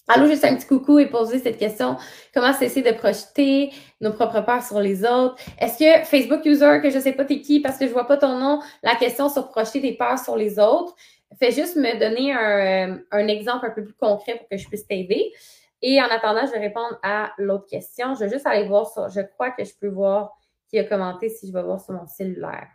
Allô, 0.09 0.27
juste 0.27 0.45
un 0.45 0.57
petit 0.57 0.67
coucou 0.67 0.99
et 0.99 1.07
poser 1.07 1.39
cette 1.39 1.59
question. 1.59 1.97
Comment 2.35 2.53
cesser 2.53 2.83
de 2.83 2.91
projeter 2.91 3.71
nos 4.01 4.13
propres 4.13 4.41
peurs 4.41 4.65
sur 4.65 4.81
les 4.81 5.05
autres? 5.05 5.37
Est-ce 5.61 5.79
que 5.79 6.05
Facebook 6.05 6.45
user, 6.45 6.81
que 6.83 6.91
je 6.91 6.97
ne 6.97 7.01
sais 7.01 7.13
pas 7.13 7.25
t'es 7.25 7.41
qui 7.41 7.61
parce 7.61 7.79
que 7.79 7.85
je 7.85 7.91
ne 7.91 7.95
vois 7.95 8.09
pas 8.09 8.17
ton 8.17 8.37
nom, 8.37 8.61
la 8.83 8.97
question 8.97 9.29
sur 9.29 9.49
projeter 9.51 9.81
tes 9.81 9.97
peurs 9.97 10.19
sur 10.19 10.37
les 10.37 10.59
autres, 10.59 10.97
fais 11.39 11.51
juste 11.51 11.77
me 11.77 11.99
donner 11.99 12.33
un, 12.33 13.01
un 13.11 13.29
exemple 13.29 13.67
un 13.67 13.71
peu 13.71 13.85
plus 13.85 13.95
concret 13.95 14.37
pour 14.39 14.49
que 14.49 14.57
je 14.57 14.67
puisse 14.69 14.87
t'aider. 14.87 15.33
Et 15.81 16.01
en 16.01 16.07
attendant, 16.07 16.47
je 16.47 16.53
vais 16.53 16.61
répondre 16.61 16.99
à 17.03 17.33
l'autre 17.39 17.67
question. 17.67 18.15
Je 18.15 18.25
vais 18.25 18.31
juste 18.31 18.47
aller 18.47 18.67
voir 18.67 18.91
sur, 18.91 19.09
je 19.09 19.21
crois 19.21 19.51
que 19.51 19.65
je 19.65 19.73
peux 19.75 19.89
voir 19.89 20.39
qui 20.69 20.79
a 20.79 20.85
commenté 20.85 21.29
si 21.29 21.49
je 21.49 21.53
vais 21.53 21.63
voir 21.63 21.81
sur 21.81 21.95
mon 21.95 22.07
cellulaire. 22.07 22.69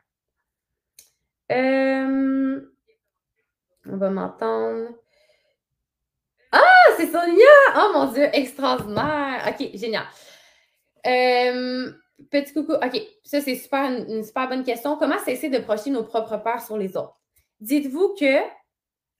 Euh, 1.51 2.61
on 3.85 3.97
va 3.97 4.09
m'entendre 4.09 4.89
c'est 6.97 7.11
Sonia! 7.11 7.45
Oh 7.75 7.91
mon 7.93 8.11
Dieu, 8.11 8.27
extraordinaire! 8.33 9.43
OK, 9.47 9.69
génial. 9.75 10.05
Euh, 11.05 11.91
petit 12.31 12.53
coucou. 12.53 12.73
OK, 12.73 13.01
ça, 13.23 13.39
c'est 13.41 13.55
super, 13.55 13.83
une, 13.85 14.23
super 14.23 14.49
bonne 14.49 14.63
question. 14.63 14.97
Comment 14.97 15.19
cesser 15.19 15.49
de 15.49 15.59
projeter 15.59 15.91
nos 15.91 16.03
propres 16.03 16.37
peurs 16.37 16.61
sur 16.61 16.77
les 16.77 16.97
autres? 16.97 17.21
Dites-vous 17.59 18.15
que 18.19 18.41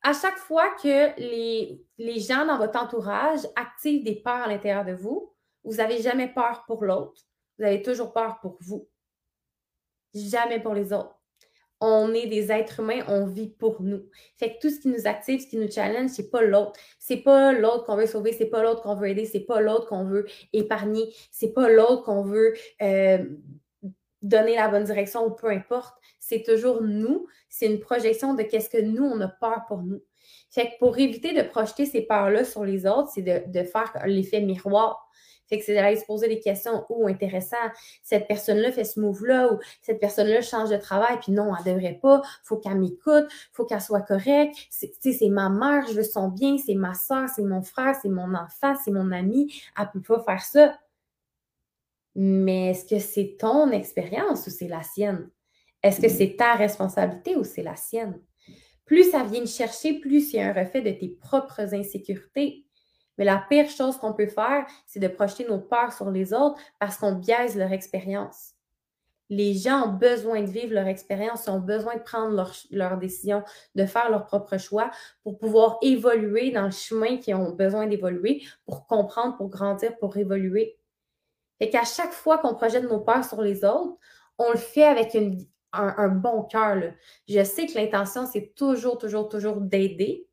à 0.04 0.14
chaque 0.14 0.38
fois 0.38 0.70
que 0.76 1.20
les, 1.20 1.82
les 1.98 2.20
gens 2.20 2.46
dans 2.46 2.58
votre 2.58 2.82
entourage 2.82 3.42
activent 3.56 4.04
des 4.04 4.16
peurs 4.16 4.44
à 4.44 4.48
l'intérieur 4.48 4.86
de 4.86 4.94
vous, 4.94 5.34
vous 5.64 5.76
n'avez 5.76 6.02
jamais 6.02 6.28
peur 6.28 6.64
pour 6.66 6.86
l'autre. 6.86 7.22
Vous 7.58 7.66
avez 7.66 7.82
toujours 7.82 8.14
peur 8.14 8.40
pour 8.40 8.58
vous. 8.62 8.88
Jamais 10.14 10.60
pour 10.60 10.74
les 10.74 10.94
autres 10.94 11.18
on 11.80 12.14
est 12.14 12.28
des 12.28 12.52
êtres 12.52 12.80
humains, 12.80 13.04
on 13.08 13.26
vit 13.26 13.50
pour 13.50 13.82
nous. 13.82 14.10
Fait 14.38 14.56
que 14.56 14.60
tout 14.62 14.70
ce 14.70 14.80
qui 14.80 14.88
nous 14.88 15.06
active, 15.06 15.42
ce 15.42 15.48
qui 15.48 15.58
nous 15.58 15.70
challenge, 15.70 16.10
c'est 16.10 16.30
pas 16.30 16.42
l'autre. 16.42 16.74
C'est 17.00 17.18
pas 17.18 17.54
l'autre 17.54 17.86
qu'on 17.86 17.96
veut 17.96 18.08
sauver, 18.08 18.34
c'est 18.34 18.48
pas 18.48 18.64
l'autre 18.64 18.82
qu'on 18.82 18.96
veut 18.96 19.10
aider, 19.10 19.26
c'est 19.26 19.42
pas 19.42 19.62
l'autre 19.62 19.88
qu'on 19.88 20.06
veut 20.06 20.26
épargner, 20.54 21.14
c'est 21.32 21.54
pas 21.54 21.70
l'autre 21.70 22.04
qu'on 22.04 22.24
veut 22.24 22.54
euh, 22.82 23.24
donner 24.22 24.56
la 24.56 24.68
bonne 24.68 24.84
direction 24.84 25.26
ou 25.26 25.32
peu 25.32 25.50
importe. 25.50 25.98
C'est 26.20 26.44
toujours 26.44 26.82
nous. 26.82 27.28
C'est 27.50 27.68
une 27.68 27.80
projection 27.80 28.34
de 28.34 28.44
qu'est-ce 28.44 28.70
que 28.70 28.82
nous, 28.82 29.04
on 29.04 29.20
a 29.22 29.28
peur 29.28 29.64
pour 29.68 29.84
nous. 29.84 30.02
Fait 30.50 30.68
que 30.68 30.78
pour 30.80 30.98
éviter 30.98 31.34
de 31.34 31.48
projeter 31.48 31.86
ces 31.86 32.02
peurs-là 32.02 32.44
sur 32.44 32.64
les 32.66 32.86
autres, 32.86 33.10
c'est 33.14 33.22
de, 33.22 33.44
de 33.48 33.64
faire 33.64 33.92
l'effet 34.06 34.42
miroir. 34.42 35.08
Fait 35.48 35.58
que 35.58 35.64
c'est 35.64 35.74
d'aller 35.74 35.96
se 35.96 36.06
poser 36.06 36.28
des 36.28 36.40
questions. 36.40 36.86
Oh, 36.90 37.08
intéressant, 37.08 37.56
cette 38.04 38.28
personne-là 38.28 38.72
fait 38.72 38.84
ce 38.84 39.00
move-là 39.00 39.54
ou 39.54 39.60
cette 39.82 40.00
personne-là 40.00 40.42
change 40.42 40.70
de 40.70 40.78
travail, 40.78 41.18
puis 41.22 41.32
non, 41.32 41.54
elle 41.58 41.74
devrait 41.74 42.00
pas. 42.02 42.22
faut 42.44 42.58
qu'elle 42.58 42.80
m'écoute, 42.80 43.26
faut 43.54 43.66
qu'elle 43.66 43.82
soit 43.82 44.02
correcte. 44.02 44.58
C'est 44.70 45.30
ma 45.30 45.50
mère, 45.50 45.86
je 45.88 45.94
veux 45.94 46.04
son 46.04 46.28
bien, 46.28 46.58
c'est 46.58 46.76
ma 46.76 46.94
soeur, 46.94 47.30
c'est 47.34 47.44
mon 47.44 47.62
frère, 47.62 47.96
c'est 48.02 48.10
mon 48.10 48.34
enfant, 48.36 48.76
c'est 48.84 48.92
mon 48.92 49.12
ami. 49.12 49.54
Elle 49.80 49.90
peut 49.92 50.02
pas 50.02 50.22
faire 50.24 50.42
ça. 50.42 50.78
Mais 52.20 52.72
est-ce 52.72 52.84
que 52.84 52.98
c'est 52.98 53.38
ton 53.40 53.70
expérience 53.70 54.48
ou 54.48 54.50
c'est 54.50 54.68
la 54.68 54.82
sienne? 54.82 55.30
Est-ce 55.84 56.02
que 56.02 56.10
c'est 56.10 56.36
ta 56.36 56.56
responsabilité 56.56 57.36
ou 57.36 57.44
c'est 57.44 57.62
la 57.62 57.76
sienne? 57.76 58.20
Plus 58.86 59.12
ça 59.12 59.24
vient 59.24 59.46
chercher, 59.46 60.00
plus 60.00 60.34
il 60.34 60.38
y 60.38 60.40
a 60.40 60.50
un 60.50 60.54
reflet 60.54 60.82
de 60.82 60.90
tes 60.90 61.10
propres 61.10 61.76
insécurités. 61.76 62.66
Mais 63.20 63.26
la 63.26 63.46
pire 63.48 63.70
chose 63.70 63.98
qu'on 63.98 64.14
peut 64.14 64.26
faire, 64.26 64.66
c'est 64.88 65.00
de 65.00 65.08
projeter 65.08 65.46
nos 65.46 65.60
peurs 65.60 65.94
sur 65.94 66.10
les 66.10 66.34
autres 66.34 66.60
parce 66.80 66.98
qu'on 66.98 67.14
biaise 67.14 67.56
leur 67.56 67.72
expérience. 67.72 68.54
Les 69.30 69.54
gens 69.54 69.88
ont 69.88 69.94
besoin 69.94 70.42
de 70.42 70.50
vivre 70.50 70.74
leur 70.74 70.88
expérience, 70.88 71.48
ont 71.48 71.60
besoin 71.60 71.98
de 71.98 72.02
prendre 72.02 72.34
leurs 72.34 72.56
leur 72.72 72.98
décisions, 72.98 73.44
de 73.76 73.86
faire 73.86 74.10
leur 74.10 74.26
propre 74.26 74.58
choix 74.58 74.90
pour 75.22 75.38
pouvoir 75.38 75.78
évoluer 75.84 76.50
dans 76.50 76.66
le 76.66 76.72
chemin 76.72 77.18
qu'ils 77.18 77.36
ont 77.36 77.52
besoin 77.52 77.86
d'évoluer, 77.86 78.42
pour 78.66 78.88
comprendre, 78.88 79.38
pour 79.38 79.50
grandir, 79.50 79.96
pour 80.00 80.18
évoluer. 80.18 80.80
Et 81.60 81.70
qu'à 81.70 81.84
chaque 81.84 82.14
fois 82.14 82.38
qu'on 82.38 82.56
projette 82.56 82.84
nos 82.84 83.00
peurs 83.00 83.26
sur 83.26 83.42
les 83.42 83.64
autres, 83.64 83.98
on 84.38 84.52
le 84.52 84.58
fait 84.58 84.84
avec 84.84 85.16
un, 85.16 85.32
un 85.74 86.08
bon 86.10 86.44
cœur. 86.44 86.94
Je 87.28 87.44
sais 87.44 87.66
que 87.66 87.74
l'intention, 87.76 88.26
c'est 88.26 88.54
toujours, 88.56 88.98
toujours, 88.98 89.30
toujours 89.30 89.62
d'aider, 89.62 90.28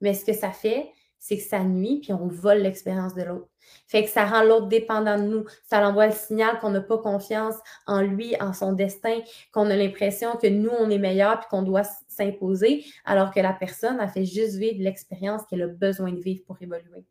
mais 0.00 0.14
ce 0.14 0.24
que 0.24 0.32
ça 0.32 0.50
fait, 0.50 0.90
c'est 1.18 1.36
que 1.36 1.42
ça 1.42 1.62
nuit, 1.62 2.00
puis 2.00 2.12
on 2.12 2.26
vole 2.26 2.58
l'expérience 2.58 3.14
de 3.14 3.22
l'autre. 3.22 3.48
Fait 3.86 4.04
que 4.04 4.10
ça 4.10 4.24
rend 4.24 4.42
l'autre 4.42 4.68
dépendant 4.68 5.18
de 5.18 5.24
nous. 5.24 5.44
Ça 5.64 5.80
l'envoie 5.80 6.06
le 6.06 6.12
signal 6.12 6.58
qu'on 6.58 6.70
n'a 6.70 6.80
pas 6.80 6.98
confiance 6.98 7.54
en 7.86 8.00
lui, 8.00 8.34
en 8.40 8.52
son 8.52 8.72
destin, 8.72 9.20
qu'on 9.52 9.70
a 9.70 9.76
l'impression 9.76 10.36
que 10.36 10.46
nous, 10.46 10.70
on 10.70 10.90
est 10.90 10.98
meilleur, 10.98 11.38
puis 11.38 11.48
qu'on 11.50 11.62
doit 11.62 11.84
s'imposer, 12.08 12.84
alors 13.04 13.32
que 13.32 13.40
la 13.40 13.52
personne 13.52 14.00
a 14.00 14.08
fait 14.08 14.24
juste 14.24 14.56
vivre 14.56 14.82
l'expérience 14.82 15.42
qu'elle 15.46 15.62
a 15.62 15.68
besoin 15.68 16.12
de 16.12 16.20
vivre 16.20 16.42
pour 16.46 16.60
évoluer. 16.60 17.04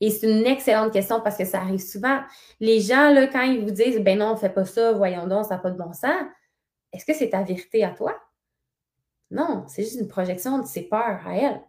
Et 0.00 0.10
c'est 0.10 0.30
une 0.30 0.46
excellente 0.46 0.92
question 0.92 1.20
parce 1.20 1.36
que 1.36 1.44
ça 1.44 1.60
arrive 1.60 1.80
souvent. 1.80 2.20
Les 2.60 2.80
gens, 2.80 3.12
là, 3.12 3.26
quand 3.26 3.42
ils 3.42 3.64
vous 3.64 3.70
disent, 3.70 4.00
ben 4.00 4.18
non, 4.18 4.32
on 4.32 4.36
fait 4.36 4.48
pas 4.48 4.64
ça, 4.64 4.92
voyons 4.92 5.26
donc, 5.26 5.46
ça 5.46 5.56
n'a 5.56 5.60
pas 5.60 5.70
de 5.70 5.78
bon 5.78 5.92
sens, 5.92 6.22
est-ce 6.92 7.04
que 7.04 7.14
c'est 7.14 7.30
ta 7.30 7.42
vérité 7.42 7.84
à 7.84 7.90
toi? 7.90 8.16
Non, 9.30 9.64
c'est 9.66 9.82
juste 9.82 10.00
une 10.00 10.08
projection 10.08 10.58
de 10.58 10.66
ses 10.66 10.82
peurs 10.82 11.20
à 11.26 11.36
elle 11.36 11.60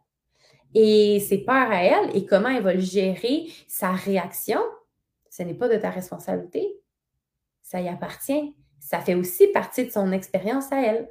et 0.74 1.20
ses 1.20 1.39
peurs 1.39 1.72
à 1.72 1.84
elle 1.84 2.15
et 2.15 2.26
comment 2.26 2.50
elle 2.50 2.63
va 2.63 2.78
gérer, 2.78 3.48
sa 3.68 3.92
réaction, 3.92 4.62
ce 5.30 5.44
n'est 5.44 5.54
pas 5.54 5.68
de 5.68 5.78
ta 5.78 5.89
responsabilité. 5.89 6.80
Ça 7.62 7.82
y 7.82 7.89
appartient. 7.89 8.56
Ça 8.80 9.00
fait 9.00 9.15
aussi 9.15 9.48
partie 9.48 9.86
de 9.86 9.92
son 9.92 10.12
expérience 10.12 10.72
à 10.72 10.82
elle. 10.82 11.10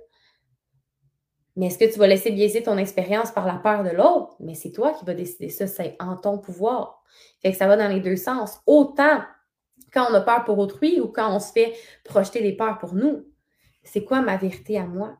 Mais 1.58 1.66
est-ce 1.66 1.78
que 1.78 1.92
tu 1.92 1.98
vas 1.98 2.06
laisser 2.06 2.30
biaiser 2.30 2.62
ton 2.62 2.78
expérience 2.78 3.32
par 3.32 3.44
la 3.44 3.56
peur 3.56 3.82
de 3.82 3.90
l'autre? 3.90 4.36
Mais 4.38 4.54
c'est 4.54 4.70
toi 4.70 4.92
qui 4.92 5.04
vas 5.04 5.12
décider 5.12 5.48
ça, 5.48 5.66
c'est 5.66 5.96
en 5.98 6.16
ton 6.16 6.38
pouvoir. 6.38 7.02
Fait 7.42 7.50
que 7.50 7.58
ça 7.58 7.66
va 7.66 7.76
dans 7.76 7.88
les 7.88 7.98
deux 7.98 8.14
sens. 8.14 8.60
Autant 8.64 9.22
quand 9.92 10.06
on 10.08 10.14
a 10.14 10.20
peur 10.20 10.44
pour 10.44 10.58
autrui 10.58 11.00
ou 11.00 11.08
quand 11.08 11.34
on 11.34 11.40
se 11.40 11.50
fait 11.50 11.74
projeter 12.04 12.42
des 12.42 12.52
peurs 12.52 12.78
pour 12.78 12.94
nous. 12.94 13.26
C'est 13.82 14.04
quoi 14.04 14.20
ma 14.20 14.36
vérité 14.36 14.78
à 14.78 14.84
moi? 14.84 15.18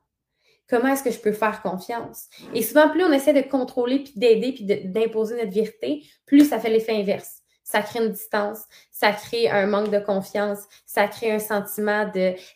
Comment 0.68 0.88
est-ce 0.88 1.03
que 1.03 1.11
je 1.11 1.18
peux 1.18 1.33
faire 1.33 1.61
confiance? 1.61 2.29
Et 2.55 2.62
souvent, 2.62 2.88
plus 2.88 3.03
on 3.03 3.12
essaie 3.12 3.33
de 3.33 3.48
contrôler, 3.48 4.05
puis 4.05 4.12
d'aider, 4.14 4.53
puis 4.53 4.64
d'imposer 4.64 5.37
notre 5.37 5.53
vérité, 5.53 6.05
plus 6.24 6.48
ça 6.48 6.61
fait 6.61 6.70
l'effet 6.70 6.94
inverse. 7.01 7.40
Ça 7.64 7.83
crée 7.83 8.05
une 8.05 8.12
distance, 8.12 8.64
ça 8.92 9.11
crée 9.12 9.51
un 9.51 9.66
manque 9.66 9.90
de 9.90 9.98
confiance, 9.98 10.61
ça 10.87 11.09
crée 11.09 11.33
un 11.33 11.38
sentiment 11.38 12.11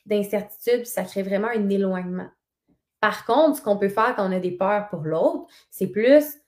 d'incertitude, 0.07 0.87
ça 0.87 1.03
crée 1.03 1.23
vraiment 1.23 1.49
un 1.49 1.69
éloignement. 1.69 2.29
Par 3.03 3.27
contre, 3.27 3.59
ce 3.59 3.63
qu'on 3.63 3.79
peut 3.79 3.89
faire 3.89 4.15
quand 4.15 4.29
on 4.29 4.33
a 4.33 4.39
des 4.39 4.53
peurs 4.53 4.89
pour 4.89 5.01
l'autre, 5.01 5.47
c'est 5.73 5.89
plus 5.89 6.39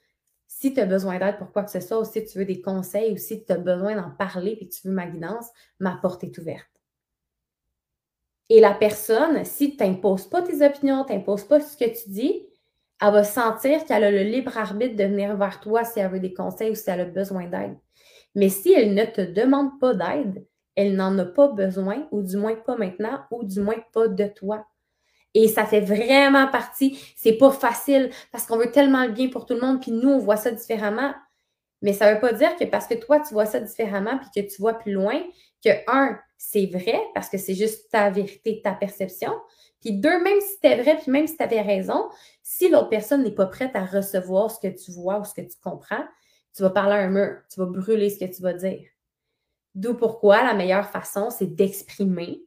si 0.46 0.72
tu 0.72 0.78
as 0.78 0.86
besoin 0.86 1.18
d'aide 1.18 1.36
pour 1.36 1.50
quoi 1.50 1.64
que 1.64 1.70
ce 1.72 1.80
soit, 1.80 1.98
ou 1.98 2.04
si 2.04 2.24
tu 2.24 2.38
veux 2.38 2.44
des 2.44 2.62
conseils, 2.62 3.12
ou 3.12 3.16
si 3.16 3.44
tu 3.44 3.52
as 3.52 3.58
besoin 3.58 3.96
d'en 3.96 4.10
parler 4.10 4.56
et 4.60 4.68
tu 4.68 4.86
veux 4.86 4.94
ma 4.94 5.08
guidance, 5.08 5.48
ma 5.80 5.96
porte 6.00 6.22
est 6.22 6.38
ouverte. 6.38 6.70
Et 8.50 8.60
la 8.60 8.72
personne, 8.72 9.44
si 9.44 9.76
tu 9.76 9.82
n'imposes 9.82 10.28
pas 10.28 10.42
tes 10.42 10.64
opinions, 10.64 11.04
tu 11.04 11.12
n'imposes 11.12 11.42
pas 11.42 11.58
ce 11.58 11.76
que 11.76 11.86
tu 11.86 12.08
dis, 12.10 12.46
elle 13.02 13.12
va 13.12 13.24
sentir 13.24 13.84
qu'elle 13.84 14.04
a 14.04 14.12
le 14.12 14.22
libre 14.22 14.56
arbitre 14.56 14.94
de 14.94 15.04
venir 15.04 15.36
vers 15.36 15.58
toi 15.58 15.82
si 15.84 15.98
elle 15.98 16.12
veut 16.12 16.20
des 16.20 16.34
conseils 16.34 16.70
ou 16.70 16.76
si 16.76 16.88
elle 16.88 17.00
a 17.00 17.04
besoin 17.04 17.48
d'aide. 17.48 17.76
Mais 18.36 18.48
si 18.48 18.72
elle 18.72 18.94
ne 18.94 19.04
te 19.04 19.22
demande 19.22 19.80
pas 19.80 19.94
d'aide, 19.94 20.46
elle 20.76 20.94
n'en 20.94 21.18
a 21.18 21.24
pas 21.24 21.48
besoin, 21.48 22.06
ou 22.12 22.22
du 22.22 22.36
moins 22.36 22.54
pas 22.54 22.76
maintenant, 22.76 23.24
ou 23.32 23.42
du 23.42 23.60
moins 23.60 23.82
pas 23.92 24.06
de 24.06 24.26
toi. 24.28 24.64
Et 25.34 25.48
ça 25.48 25.66
fait 25.66 25.80
vraiment 25.80 26.48
partie. 26.48 26.98
C'est 27.16 27.32
pas 27.36 27.50
facile 27.50 28.10
parce 28.32 28.46
qu'on 28.46 28.56
veut 28.56 28.70
tellement 28.70 29.04
le 29.04 29.12
bien 29.12 29.28
pour 29.28 29.46
tout 29.46 29.54
le 29.54 29.60
monde, 29.60 29.80
puis 29.80 29.90
nous, 29.90 30.08
on 30.08 30.18
voit 30.18 30.36
ça 30.36 30.52
différemment. 30.52 31.12
Mais 31.82 31.92
ça 31.92 32.14
veut 32.14 32.20
pas 32.20 32.32
dire 32.32 32.56
que 32.56 32.64
parce 32.64 32.86
que 32.86 32.94
toi, 32.94 33.20
tu 33.20 33.34
vois 33.34 33.46
ça 33.46 33.60
différemment, 33.60 34.18
puis 34.18 34.42
que 34.42 34.48
tu 34.48 34.60
vois 34.60 34.74
plus 34.74 34.92
loin, 34.92 35.20
que 35.62 35.70
un, 35.86 36.18
c'est 36.38 36.66
vrai, 36.66 36.98
parce 37.14 37.28
que 37.28 37.36
c'est 37.36 37.54
juste 37.54 37.90
ta 37.90 38.10
vérité, 38.10 38.60
ta 38.62 38.72
perception. 38.72 39.32
Puis 39.80 39.92
deux, 39.92 40.22
même 40.22 40.40
si 40.40 40.54
c'était 40.54 40.80
vrai, 40.80 40.96
puis 40.96 41.10
même 41.10 41.26
si 41.26 41.36
tu 41.36 41.42
avais 41.42 41.60
raison, 41.60 42.08
si 42.42 42.70
l'autre 42.70 42.88
personne 42.88 43.22
n'est 43.22 43.34
pas 43.34 43.46
prête 43.46 43.74
à 43.74 43.84
recevoir 43.84 44.50
ce 44.50 44.60
que 44.60 44.72
tu 44.72 44.92
vois 44.92 45.20
ou 45.20 45.24
ce 45.24 45.34
que 45.34 45.42
tu 45.42 45.58
comprends, 45.62 46.04
tu 46.54 46.62
vas 46.62 46.70
parler 46.70 46.94
à 46.94 46.98
un 47.00 47.10
mur, 47.10 47.36
tu 47.52 47.60
vas 47.60 47.66
brûler 47.66 48.08
ce 48.08 48.18
que 48.18 48.32
tu 48.32 48.40
vas 48.40 48.54
dire. 48.54 48.86
D'où 49.74 49.94
pourquoi 49.94 50.42
la 50.42 50.54
meilleure 50.54 50.88
façon, 50.88 51.30
c'est 51.30 51.54
d'exprimer 51.54 52.44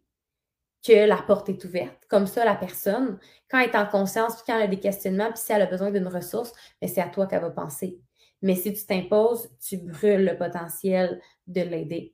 que 0.86 1.08
la 1.08 1.18
porte 1.18 1.50
est 1.50 1.64
ouverte. 1.66 2.06
Comme 2.10 2.28
ça, 2.28 2.46
la 2.46 2.56
personne, 2.56 3.20
quand 3.50 3.60
elle 3.60 3.70
est 3.70 3.76
en 3.76 3.86
conscience, 3.86 4.36
puis 4.36 4.44
quand 4.48 4.58
elle 4.58 4.64
a 4.64 4.68
des 4.68 4.80
questionnements, 4.80 5.30
puis 5.32 5.42
si 5.44 5.52
elle 5.52 5.62
a 5.62 5.66
besoin 5.66 5.92
d'une 5.92 6.08
ressource, 6.08 6.54
c'est 6.82 7.02
à 7.02 7.10
toi 7.10 7.28
qu'elle 7.28 7.42
va 7.42 7.50
penser. 7.50 8.00
Mais 8.42 8.56
si 8.56 8.74
tu 8.74 8.86
t'imposes, 8.86 9.50
tu 9.60 9.78
brûles 9.78 10.26
le 10.26 10.38
potentiel 10.38 11.20
de 11.48 11.62
l'aider. 11.62 12.14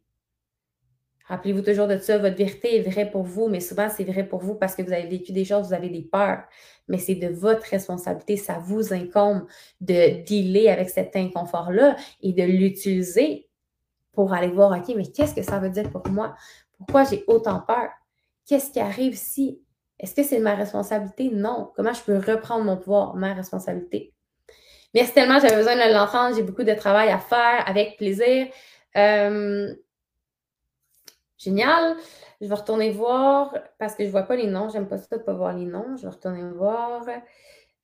Rappelez-vous 1.25 1.61
toujours 1.61 1.87
de 1.87 1.97
ça, 1.97 2.17
votre 2.17 2.35
vérité 2.35 2.77
est 2.77 2.89
vraie 2.89 3.09
pour 3.09 3.23
vous, 3.23 3.47
mais 3.47 3.61
souvent 3.61 3.87
c'est 3.89 4.03
vrai 4.03 4.27
pour 4.27 4.39
vous 4.39 4.55
parce 4.55 4.75
que 4.75 4.81
vous 4.81 4.91
avez 4.91 5.07
vécu 5.07 5.31
des 5.31 5.45
choses, 5.45 5.67
vous 5.67 5.73
avez 5.73 5.89
des 5.89 6.01
peurs. 6.01 6.43
Mais 6.89 6.97
c'est 6.97 7.15
de 7.15 7.29
votre 7.29 7.63
responsabilité, 7.63 8.35
ça 8.35 8.59
vous 8.59 8.93
incombe 8.93 9.47
de 9.79 10.21
dealer 10.23 10.67
avec 10.67 10.89
cet 10.89 11.15
inconfort-là 11.15 11.95
et 12.21 12.33
de 12.33 12.43
l'utiliser 12.43 13.47
pour 14.11 14.33
aller 14.33 14.49
voir, 14.49 14.77
OK, 14.77 14.93
mais 14.95 15.05
qu'est-ce 15.05 15.33
que 15.33 15.41
ça 15.41 15.59
veut 15.59 15.69
dire 15.69 15.89
pour 15.91 16.07
moi? 16.09 16.35
Pourquoi 16.77 17.05
j'ai 17.05 17.23
autant 17.27 17.61
peur? 17.61 17.89
Qu'est-ce 18.47 18.71
qui 18.71 18.79
arrive 18.79 19.15
si? 19.15 19.61
Est-ce 19.99 20.15
que 20.15 20.23
c'est 20.23 20.39
ma 20.39 20.55
responsabilité? 20.55 21.29
Non. 21.31 21.71
Comment 21.75 21.93
je 21.93 22.01
peux 22.01 22.17
reprendre 22.17 22.65
mon 22.65 22.77
pouvoir, 22.77 23.15
ma 23.15 23.33
responsabilité? 23.33 24.13
Merci 24.93 25.13
tellement, 25.13 25.39
j'avais 25.39 25.55
besoin 25.55 25.75
de 25.75 25.93
l'entendre. 25.93 26.35
J'ai 26.35 26.43
beaucoup 26.43 26.63
de 26.63 26.73
travail 26.73 27.09
à 27.09 27.19
faire 27.19 27.63
avec 27.67 27.97
plaisir. 27.97 28.47
Euh, 28.97 29.73
génial. 31.37 31.95
Je 32.41 32.47
vais 32.47 32.55
retourner 32.55 32.91
voir 32.91 33.55
parce 33.79 33.95
que 33.95 34.03
je 34.03 34.07
ne 34.07 34.11
vois 34.11 34.23
pas 34.23 34.35
les 34.35 34.47
noms. 34.47 34.69
J'aime 34.69 34.87
pas 34.87 34.97
ça 34.97 35.07
de 35.11 35.21
ne 35.21 35.25
pas 35.25 35.33
voir 35.33 35.53
les 35.53 35.65
noms. 35.65 35.95
Je 35.95 36.03
vais 36.03 36.09
retourner 36.09 36.43
voir. 36.51 37.05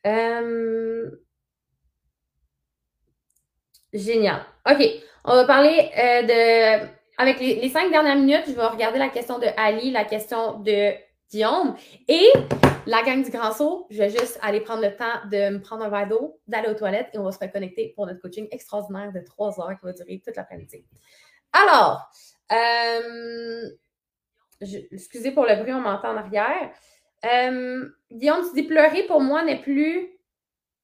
Euh, 0.06 1.10
génial. 3.93 4.41
OK. 4.69 4.84
On 5.24 5.36
va 5.36 5.45
parler 5.45 5.89
euh, 5.98 6.22
de 6.24 6.99
avec 7.20 7.42
les, 7.42 7.68
cinq 7.68 7.92
dernières 7.92 8.16
minutes, 8.16 8.46
je 8.48 8.54
vais 8.54 8.66
regarder 8.66 8.98
la 8.98 9.10
question 9.10 9.40
de 9.40 9.48
Ali, 9.58 9.92
la 9.92 10.06
question 10.06 10.58
de 10.60 10.94
Guillaume 11.30 11.76
et 12.08 12.26
la 12.86 13.04
gang 13.04 13.22
du 13.22 13.30
Grand 13.30 13.52
Saut. 13.52 13.88
Je 13.90 13.98
vais 13.98 14.10
juste 14.10 14.40
aller 14.42 14.62
prendre 14.62 14.82
le 14.82 14.96
temps 14.96 15.28
de 15.30 15.50
me 15.50 15.60
prendre 15.60 15.84
un 15.84 15.90
verre 15.90 16.08
d'eau, 16.08 16.40
d'aller 16.48 16.70
aux 16.70 16.76
toilettes 16.76 17.10
et 17.14 17.18
on 17.18 17.24
va 17.24 17.34
se 17.34 17.40
reconnecter 17.40 17.92
pour 17.94 18.08
notre 18.08 18.22
coaching 18.22 18.48
extraordinaire 18.52 19.12
de 19.12 19.20
trois 19.20 19.60
heures 19.60 19.78
qui 19.78 19.86
va 19.86 19.92
durer 19.92 20.22
toute 20.26 20.38
l'après-midi. 20.38 20.86
Alors, 21.52 22.10
euh, 22.54 23.70
excusez 24.62 25.32
pour 25.32 25.46
le 25.46 25.58
bruit, 25.58 25.74
on 25.74 25.82
m'entend 25.82 26.14
en 26.14 26.18
arrière. 26.18 26.72
Euh, 27.26 27.86
Guillaume, 28.10 28.46
tu 28.48 28.62
dis 28.62 28.64
pleurer 28.66 29.04
pour 29.08 29.20
moi 29.20 29.44
n'est 29.44 29.62
plus 29.62 30.10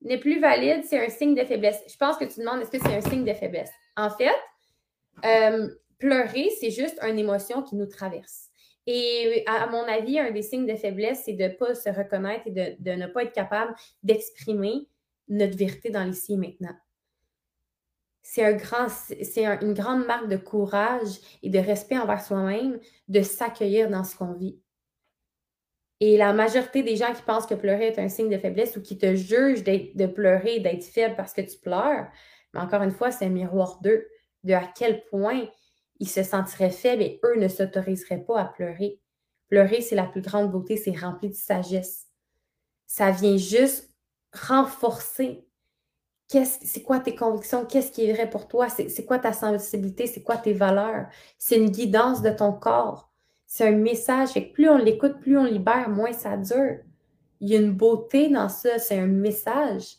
n'est 0.01 0.19
plus 0.19 0.41
valide, 0.41 0.83
c'est 0.83 1.03
un 1.03 1.09
signe 1.09 1.33
de 1.33 1.45
faiblesse. 1.45 1.81
Je 1.87 1.95
pense 1.95 2.17
que 2.17 2.25
tu 2.25 2.41
demandes 2.41 2.61
est-ce 2.61 2.71
que 2.71 2.77
c'est 2.77 2.93
un 2.93 3.01
signe 3.09 3.23
de 3.23 3.33
faiblesse? 3.33 3.71
En 3.95 4.09
fait, 4.09 4.35
euh, 5.23 5.69
pleurer, 5.99 6.49
c'est 6.59 6.71
juste 6.71 6.99
une 7.01 7.19
émotion 7.19 7.61
qui 7.61 7.75
nous 7.75 7.85
traverse. 7.85 8.49
Et 8.87 9.43
à 9.47 9.67
mon 9.67 9.83
avis, 9.83 10.19
un 10.19 10.31
des 10.31 10.43
signes 10.43 10.67
de 10.67 10.75
faiblesse, 10.75 11.23
c'est 11.25 11.33
de 11.33 11.43
ne 11.43 11.49
pas 11.49 11.73
se 11.73 11.89
reconnaître 11.89 12.43
et 12.45 12.51
de, 12.51 12.91
ne 12.91 13.07
pas 13.07 13.23
être 13.23 13.33
capable 13.33 13.75
d'exprimer 14.03 14.87
notre 15.27 15.57
vérité 15.57 15.89
dans 15.89 16.03
l'ici 16.03 16.33
et 16.33 16.37
maintenant. 16.37 16.75
C'est 18.21 18.45
un 18.45 18.53
grand, 18.53 18.87
une 19.61 19.73
grande 19.73 20.05
marque 20.05 20.27
de 20.27 20.37
courage 20.37 21.19
et 21.41 21.49
de 21.49 21.59
respect 21.59 21.97
envers 21.97 22.21
soi-même 22.21 22.79
de 23.07 23.21
s'accueillir 23.21 23.89
dans 23.89 24.03
ce 24.03 24.15
qu'on 24.15 24.33
vit. 24.33 24.59
Et 25.99 26.17
la 26.17 26.33
majorité 26.33 26.83
des 26.83 26.95
gens 26.95 27.13
qui 27.13 27.21
pensent 27.21 27.45
que 27.45 27.55
pleurer 27.55 27.87
est 27.87 27.99
un 27.99 28.09
signe 28.09 28.29
de 28.29 28.37
faiblesse 28.37 28.75
ou 28.77 28.81
qui 28.81 28.97
te 28.97 29.15
jugent 29.15 29.63
de 29.63 30.05
pleurer, 30.07 30.59
d'être 30.59 30.83
faible 30.83 31.15
parce 31.15 31.33
que 31.33 31.41
tu 31.41 31.57
pleures, 31.57 32.07
mais 32.53 32.59
encore 32.59 32.83
une 32.83 32.91
fois, 32.91 33.11
c'est 33.11 33.25
un 33.25 33.29
miroir 33.29 33.79
d'eux, 33.81 34.07
de 34.43 34.53
à 34.53 34.63
quel 34.75 35.03
point 35.05 35.47
ils 35.99 36.09
se 36.09 36.23
sentiraient 36.23 36.69
faibles 36.69 37.03
et 37.03 37.19
eux 37.23 37.37
ne 37.37 37.47
s'autoriseraient 37.47 38.23
pas 38.23 38.41
à 38.41 38.45
pleurer. 38.45 38.99
Pleurer, 39.47 39.81
c'est 39.81 39.95
la 39.95 40.05
plus 40.05 40.21
grande 40.21 40.51
beauté, 40.51 40.77
c'est 40.77 40.97
rempli 40.97 41.29
de 41.29 41.35
sagesse. 41.35 42.07
Ça 42.87 43.11
vient 43.11 43.37
juste 43.37 43.89
renforcer 44.33 45.45
c'est 46.27 46.81
quoi 46.81 46.99
tes 46.99 47.15
convictions, 47.15 47.65
qu'est-ce 47.65 47.91
qui 47.91 48.05
est 48.05 48.13
vrai 48.13 48.29
pour 48.29 48.47
toi, 48.47 48.67
c'est 48.69 49.05
quoi 49.05 49.19
ta 49.19 49.33
sensibilité, 49.33 50.07
c'est 50.07 50.23
quoi 50.23 50.37
tes 50.37 50.53
valeurs. 50.53 51.07
C'est 51.37 51.57
une 51.57 51.69
guidance 51.69 52.21
de 52.21 52.31
ton 52.31 52.51
corps. 52.51 53.11
C'est 53.45 53.67
un 53.67 53.77
message. 53.77 54.35
Et 54.35 54.41
plus 54.41 54.67
on 54.67 54.77
l'écoute, 54.77 55.19
plus 55.19 55.37
on 55.37 55.45
libère, 55.45 55.89
moins 55.89 56.13
ça 56.13 56.35
dure. 56.35 56.79
Il 57.39 57.49
y 57.49 57.55
a 57.55 57.59
une 57.59 57.73
beauté 57.73 58.29
dans 58.29 58.49
ça, 58.49 58.79
c'est 58.79 58.97
un 58.97 59.07
message. 59.07 59.97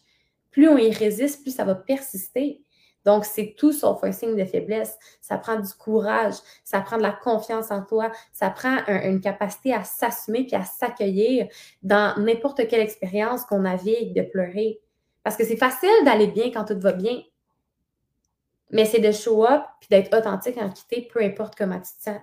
Plus 0.50 0.68
on 0.68 0.76
y 0.78 0.90
résiste, 0.90 1.42
plus 1.42 1.54
ça 1.54 1.64
va 1.64 1.74
persister. 1.74 2.62
Donc, 3.06 3.24
c'est 3.24 3.54
tout 3.56 3.72
sauf 3.72 4.02
un 4.02 4.10
signe 4.10 4.36
de 4.36 4.44
faiblesse. 4.44 4.98
Ça 5.20 5.38
prend 5.38 5.54
du 5.54 5.72
courage, 5.74 6.34
ça 6.64 6.80
prend 6.80 6.98
de 6.98 7.02
la 7.02 7.12
confiance 7.12 7.70
en 7.70 7.82
toi, 7.82 8.10
ça 8.32 8.50
prend 8.50 8.78
une 8.88 9.20
capacité 9.20 9.72
à 9.72 9.84
s'assumer 9.84 10.44
puis 10.44 10.56
à 10.56 10.64
s'accueillir 10.64 11.46
dans 11.84 12.20
n'importe 12.20 12.66
quelle 12.66 12.80
expérience 12.80 13.44
qu'on 13.44 13.60
navigue 13.60 14.12
de 14.12 14.22
pleurer. 14.22 14.80
Parce 15.22 15.36
que 15.36 15.44
c'est 15.44 15.56
facile 15.56 15.88
d'aller 16.04 16.26
bien 16.26 16.50
quand 16.52 16.64
tout 16.64 16.78
va 16.80 16.92
bien. 16.92 17.22
Mais 18.70 18.84
c'est 18.84 18.98
de 18.98 19.12
show 19.12 19.46
up 19.46 19.62
puis 19.80 19.88
d'être 19.88 20.12
authentique 20.16 20.58
en 20.58 20.68
quitter, 20.68 21.08
peu 21.12 21.22
importe 21.22 21.54
comment 21.56 21.78
tu 21.78 21.92
te 21.98 22.10
sens. 22.10 22.20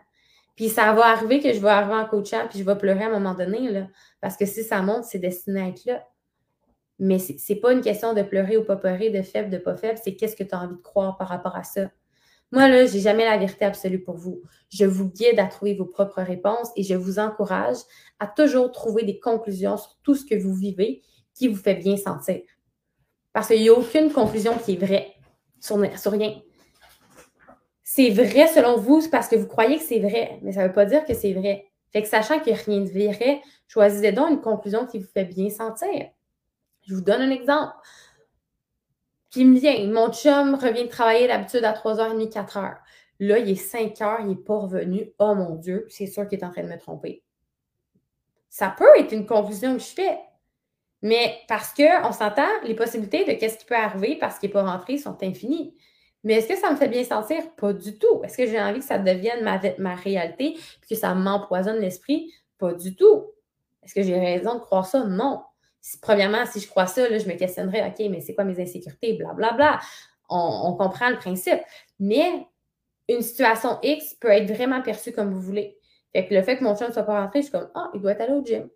Puis 0.58 0.68
ça 0.68 0.92
va 0.92 1.08
arriver 1.08 1.40
que 1.40 1.54
je 1.54 1.60
vais 1.60 1.70
arriver 1.70 1.96
en 1.96 2.06
coachant 2.06 2.46
puis 2.50 2.60
je 2.60 2.66
vais 2.66 2.78
pleurer 2.78 3.06
à 3.06 3.08
un 3.08 3.20
moment 3.20 3.34
donné, 3.34 3.72
là. 3.72 3.88
Parce 4.20 4.36
que 4.36 4.46
si 4.46 4.66
ça 4.66 4.82
monte, 4.82 5.06
c'est 5.06 5.20
destiné 5.20 5.62
à 5.62 5.68
être 5.70 5.86
là. 5.86 6.06
Mais 7.04 7.20
ce 7.20 7.34
n'est 7.34 7.60
pas 7.60 7.74
une 7.74 7.82
question 7.82 8.14
de 8.14 8.22
pleurer 8.22 8.56
ou 8.56 8.64
pas 8.64 8.78
pleurer, 8.78 9.10
de 9.10 9.22
faible, 9.22 9.50
de 9.50 9.58
pas 9.58 9.76
faible, 9.76 10.00
c'est 10.02 10.16
qu'est-ce 10.16 10.38
que 10.38 10.44
tu 10.44 10.56
as 10.56 10.60
envie 10.62 10.78
de 10.78 10.82
croire 10.82 11.18
par 11.18 11.28
rapport 11.28 11.54
à 11.54 11.64
ça. 11.64 11.92
Moi, 12.54 12.70
là, 12.70 12.86
j'ai 12.86 13.02
jamais 13.02 13.26
la 13.26 13.38
vérité 13.38 13.66
absolue 13.66 14.02
pour 14.02 14.16
vous. 14.16 14.42
Je 14.70 14.86
vous 14.86 15.10
guide 15.10 15.38
à 15.38 15.48
trouver 15.48 15.74
vos 15.74 15.84
propres 15.84 16.22
réponses 16.22 16.70
et 16.78 16.84
je 16.84 16.96
vous 16.96 17.20
encourage 17.20 17.76
à 18.20 18.28
toujours 18.28 18.72
trouver 18.72 19.04
des 19.04 19.20
conclusions 19.20 19.76
sur 19.76 19.98
tout 20.02 20.16
ce 20.16 20.26
que 20.26 20.36
vous 20.36 20.54
vivez 20.54 21.02
qui 21.34 21.50
vous 21.50 21.58
fait 21.58 21.76
bien 21.76 21.98
sentir. 21.98 22.40
Parce 23.34 23.48
qu'il 23.48 23.62
n'y 23.62 23.68
a 23.68 23.74
aucune 23.74 24.10
conclusion 24.10 24.58
qui 24.58 24.76
est 24.76 24.78
vraie 24.78 25.12
sur, 25.60 25.78
sur 26.00 26.14
rien. 26.14 26.40
C'est 27.84 28.12
vrai 28.12 28.48
selon 28.48 28.78
vous 28.78 29.04
parce 29.12 29.28
que 29.28 29.36
vous 29.36 29.48
croyez 29.48 29.78
que 29.78 29.84
c'est 29.84 30.00
vrai, 30.00 30.40
mais 30.42 30.54
ça 30.54 30.62
ne 30.64 30.68
veut 30.68 30.74
pas 30.74 30.86
dire 30.86 31.04
que 31.04 31.14
c'est 31.14 31.34
vrai. 31.34 31.66
Fait 31.92 32.02
que 32.02 32.08
sachant 32.08 32.38
a 32.38 32.44
rien 32.44 32.80
de 32.80 32.90
vrai, 32.90 33.42
choisissez 33.68 34.14
donc 34.14 34.30
une 34.30 34.42
conclusion 34.42 34.86
qui 34.86 35.00
vous 35.00 35.10
fait 35.14 35.26
bien 35.26 35.50
sentir. 35.50 36.10
Je 36.88 36.96
vous 36.96 37.02
donne 37.02 37.22
un 37.22 37.32
exemple 37.32 37.74
qui 39.30 39.46
me 39.46 39.58
vient. 39.58 39.86
Mon 39.88 40.12
chum 40.12 40.56
revient 40.56 40.84
de 40.84 40.90
travailler 40.90 41.28
d'habitude 41.28 41.64
à 41.64 41.74
3h30, 41.74 42.32
4h. 42.32 42.78
Là, 43.20 43.40
il 43.40 43.50
est 43.50 43.74
5h, 43.74 44.18
il 44.22 44.28
n'est 44.28 44.36
pas 44.36 44.58
revenu. 44.58 45.12
Oh 45.20 45.34
mon 45.36 45.56
Dieu, 45.56 45.86
c'est 45.90 46.08
sûr 46.08 46.28
qu'il 46.28 46.40
est 46.40 46.44
en 46.44 46.52
train 46.52 46.64
de 46.64 46.70
me 46.70 46.78
tromper. 46.78 47.24
Ça 48.50 48.74
peut 48.78 48.86
être 48.98 49.14
une 49.14 49.26
conclusion 49.26 49.74
que 49.74 49.82
je 49.82 49.94
fais. 49.94 50.20
Mais 51.02 51.38
parce 51.48 51.74
qu'on 51.74 52.12
s'entend, 52.12 52.48
les 52.64 52.76
possibilités 52.76 53.26
de 53.26 53.34
qu'est-ce 53.34 53.58
qui 53.58 53.66
peut 53.66 53.76
arriver 53.76 54.18
parce 54.20 54.40
qu'il 54.40 54.50
n'est 54.50 54.54
pas 54.54 54.64
rentré 54.64 54.98
sont 54.98 55.22
infinies. 55.24 55.76
Mais 56.24 56.36
est-ce 56.36 56.48
que 56.48 56.56
ça 56.56 56.72
me 56.72 56.78
fait 56.78 56.88
bien 56.88 57.04
sentir? 57.04 57.44
Pas 57.56 57.74
du 57.74 57.98
tout. 57.98 58.22
Est-ce 58.24 58.38
que 58.38 58.46
j'ai 58.46 58.62
envie 58.62 58.80
que 58.80 58.86
ça 58.86 58.98
devienne 58.98 59.44
ma, 59.44 59.60
ma 59.80 59.96
réalité 59.96 60.56
et 60.56 60.88
que 60.88 60.96
ça 60.96 61.14
m'empoisonne 61.14 61.80
l'esprit? 61.80 62.32
Pas 62.58 62.74
du 62.74 62.96
tout. 62.96 63.32
Est-ce 63.84 63.94
que 63.94 64.04
j'ai 64.04 64.18
raison 64.18 64.56
de 64.56 64.60
croire 64.60 64.86
ça? 64.86 65.04
Non. 65.04 65.44
Premièrement, 66.02 66.46
si 66.46 66.60
je 66.60 66.68
crois 66.68 66.88
ça, 66.88 67.18
je 67.18 67.28
me 67.28 67.34
questionnerais, 67.34 67.88
OK, 67.88 68.06
mais 68.10 68.22
c'est 68.22 68.36
quoi 68.36 68.44
mes 68.44 68.60
insécurités? 68.62 69.14
Blablabla. 69.14 69.56
Bla, 69.56 69.78
bla. 69.78 69.80
On, 70.30 70.74
comprend 70.74 71.10
le 71.10 71.18
principe. 71.18 71.60
Mais 72.00 72.48
une 73.10 73.22
situation 73.22 73.80
X 73.84 74.16
peut 74.16 74.30
être 74.30 74.52
vraiment 74.52 74.82
perçue 74.82 75.12
comme 75.12 75.32
vous 75.34 75.42
voulez. 75.42 75.78
Fait 76.14 76.26
que 76.28 76.34
le 76.34 76.42
fait 76.42 76.58
que 76.58 76.64
mon 76.64 76.76
chum 76.76 76.88
ne 76.88 76.94
soit 76.94 77.04
pas 77.04 77.22
rentré, 77.22 77.42
je 77.42 77.52
comme, 77.52 77.70
ah, 77.76 77.90
il 77.94 78.02
doit 78.02 78.12
être 78.12 78.22
allé 78.22 78.34
au 78.34 78.44
gym. 78.44 78.70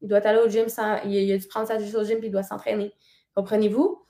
Il 0.00 0.08
doit 0.08 0.18
allé 0.26 0.38
au 0.38 0.48
gym 0.48 0.68
sans, 0.68 1.00
il, 1.04 1.32
a 1.32 1.38
dû 1.38 1.46
prendre 1.46 1.66
sa 1.66 1.78
douche 1.78 1.94
au 1.94 2.04
gym 2.04 2.18
puis 2.18 2.28
il 2.28 2.32
doit 2.32 2.42
s'entraîner. 2.42 2.92
Comprenez-vous? 3.34 4.04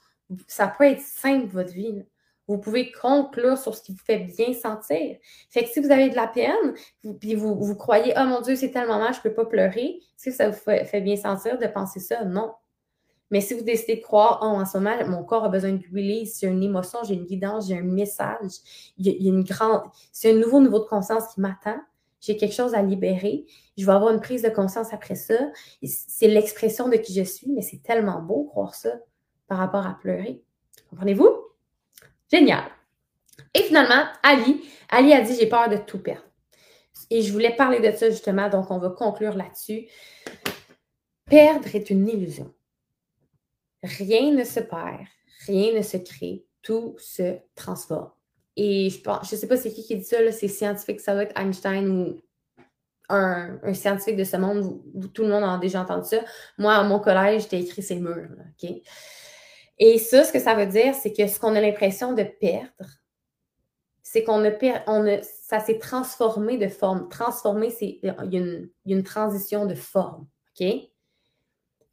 Ça 0.46 0.68
peut 0.68 0.84
être 0.84 1.00
simple, 1.00 1.46
votre 1.46 1.72
vie. 1.72 2.02
Vous 2.48 2.58
pouvez 2.58 2.90
conclure 2.92 3.56
sur 3.56 3.74
ce 3.74 3.82
qui 3.82 3.92
vous 3.92 4.04
fait 4.04 4.18
bien 4.18 4.52
sentir. 4.52 5.16
Fait 5.48 5.64
que 5.64 5.70
si 5.70 5.80
vous 5.80 5.90
avez 5.90 6.10
de 6.10 6.16
la 6.16 6.26
peine, 6.26 6.74
puis 7.20 7.34
vous, 7.34 7.54
vous 7.54 7.76
croyez, 7.76 8.12
oh 8.16 8.24
mon 8.24 8.40
Dieu, 8.40 8.56
c'est 8.56 8.70
tellement 8.70 8.98
mal, 8.98 9.14
je 9.14 9.18
ne 9.18 9.22
peux 9.22 9.34
pas 9.34 9.46
pleurer, 9.46 10.00
est-ce 10.16 10.24
que 10.26 10.32
ça 10.32 10.48
vous 10.48 10.56
fait, 10.56 11.00
bien 11.00 11.16
sentir 11.16 11.58
de 11.58 11.66
penser 11.66 12.00
ça? 12.00 12.24
Non. 12.24 12.52
Mais 13.30 13.40
si 13.40 13.54
vous 13.54 13.62
décidez 13.62 13.96
de 13.96 14.02
croire, 14.02 14.40
oh, 14.42 14.46
en 14.46 14.66
ce 14.66 14.76
moment, 14.76 14.94
mon 15.06 15.24
corps 15.24 15.44
a 15.44 15.48
besoin 15.48 15.72
de 15.72 15.84
release, 15.92 16.38
j'ai 16.40 16.48
une 16.48 16.62
émotion, 16.62 16.98
j'ai 17.04 17.14
une 17.14 17.24
guidance, 17.24 17.68
j'ai 17.68 17.78
un 17.78 17.82
message, 17.82 18.50
il 18.98 19.06
y 19.06 19.28
a, 19.28 19.32
une 19.32 19.44
grande, 19.44 19.82
c'est 20.12 20.32
un 20.32 20.36
nouveau 20.36 20.60
niveau 20.60 20.80
de 20.80 20.84
conscience 20.84 21.32
qui 21.32 21.40
m'attend, 21.40 21.78
j'ai 22.20 22.36
quelque 22.36 22.54
chose 22.54 22.74
à 22.74 22.82
libérer, 22.82 23.46
je 23.76 23.86
vais 23.86 23.92
avoir 23.92 24.12
une 24.12 24.20
prise 24.20 24.42
de 24.42 24.48
conscience 24.48 24.92
après 24.92 25.16
ça. 25.16 25.34
C'est 25.82 26.28
l'expression 26.28 26.88
de 26.88 26.96
qui 26.96 27.14
je 27.14 27.24
suis, 27.24 27.50
mais 27.50 27.62
c'est 27.62 27.82
tellement 27.82 28.20
beau 28.20 28.44
croire 28.44 28.74
ça 28.74 28.90
par 29.48 29.58
rapport 29.58 29.86
à 29.86 29.98
pleurer. 30.00 30.42
Comprenez-vous? 30.90 31.41
Génial. 32.32 32.64
Et 33.54 33.62
finalement, 33.62 34.04
Ali, 34.22 34.62
Ali 34.88 35.12
a 35.12 35.20
dit 35.20 35.36
j'ai 35.38 35.48
peur 35.48 35.68
de 35.68 35.76
tout 35.76 35.98
perdre. 35.98 36.24
Et 37.10 37.20
je 37.20 37.32
voulais 37.32 37.54
parler 37.54 37.80
de 37.80 37.94
ça 37.94 38.08
justement, 38.08 38.48
donc 38.48 38.70
on 38.70 38.78
va 38.78 38.90
conclure 38.90 39.34
là-dessus. 39.34 39.86
Perdre 41.26 41.74
est 41.74 41.90
une 41.90 42.08
illusion. 42.08 42.52
Rien 43.82 44.32
ne 44.32 44.44
se 44.44 44.60
perd, 44.60 45.06
rien 45.46 45.74
ne 45.74 45.82
se 45.82 45.96
crée, 45.98 46.44
tout 46.62 46.94
se 46.98 47.38
transforme. 47.54 48.10
Et 48.56 48.90
je 48.90 49.00
pense, 49.00 49.30
je 49.30 49.36
sais 49.36 49.48
pas 49.48 49.56
c'est 49.56 49.72
qui 49.72 49.82
qui 49.82 49.96
dit 49.96 50.04
ça, 50.04 50.16
c'est 50.30 50.48
scientifique, 50.48 51.00
ça 51.00 51.14
va 51.14 51.24
être 51.24 51.38
Einstein 51.38 51.90
ou 51.90 52.20
un, 53.08 53.74
scientifique 53.74 54.16
de 54.16 54.24
ce 54.24 54.36
monde, 54.36 54.80
tout 55.12 55.22
le 55.22 55.28
monde 55.28 55.44
a 55.44 55.58
déjà 55.58 55.82
entendu 55.82 56.08
ça. 56.08 56.20
Moi, 56.56 56.74
à 56.74 56.82
mon 56.84 56.98
collège, 56.98 57.46
j'ai 57.50 57.60
écrit 57.60 57.82
ces 57.82 57.96
murs. 57.96 58.30
OK? 58.62 58.70
Et 59.84 59.98
ça, 59.98 60.22
ce 60.22 60.32
que 60.32 60.38
ça 60.38 60.54
veut 60.54 60.66
dire, 60.66 60.94
c'est 60.94 61.12
que 61.12 61.26
ce 61.26 61.40
qu'on 61.40 61.56
a 61.56 61.60
l'impression 61.60 62.12
de 62.12 62.22
perdre, 62.22 63.00
c'est 64.04 64.22
qu'on 64.22 64.44
a, 64.44 64.52
on 64.86 65.08
a 65.08 65.22
ça 65.22 65.58
s'est 65.58 65.80
transformé 65.80 66.56
de 66.56 66.68
forme. 66.68 67.08
Transformé, 67.08 67.70
c'est 67.70 67.98
a 68.08 68.22
une, 68.22 69.02
transition 69.02 69.66
de 69.66 69.74
forme. 69.74 70.28
OK? 70.50 70.68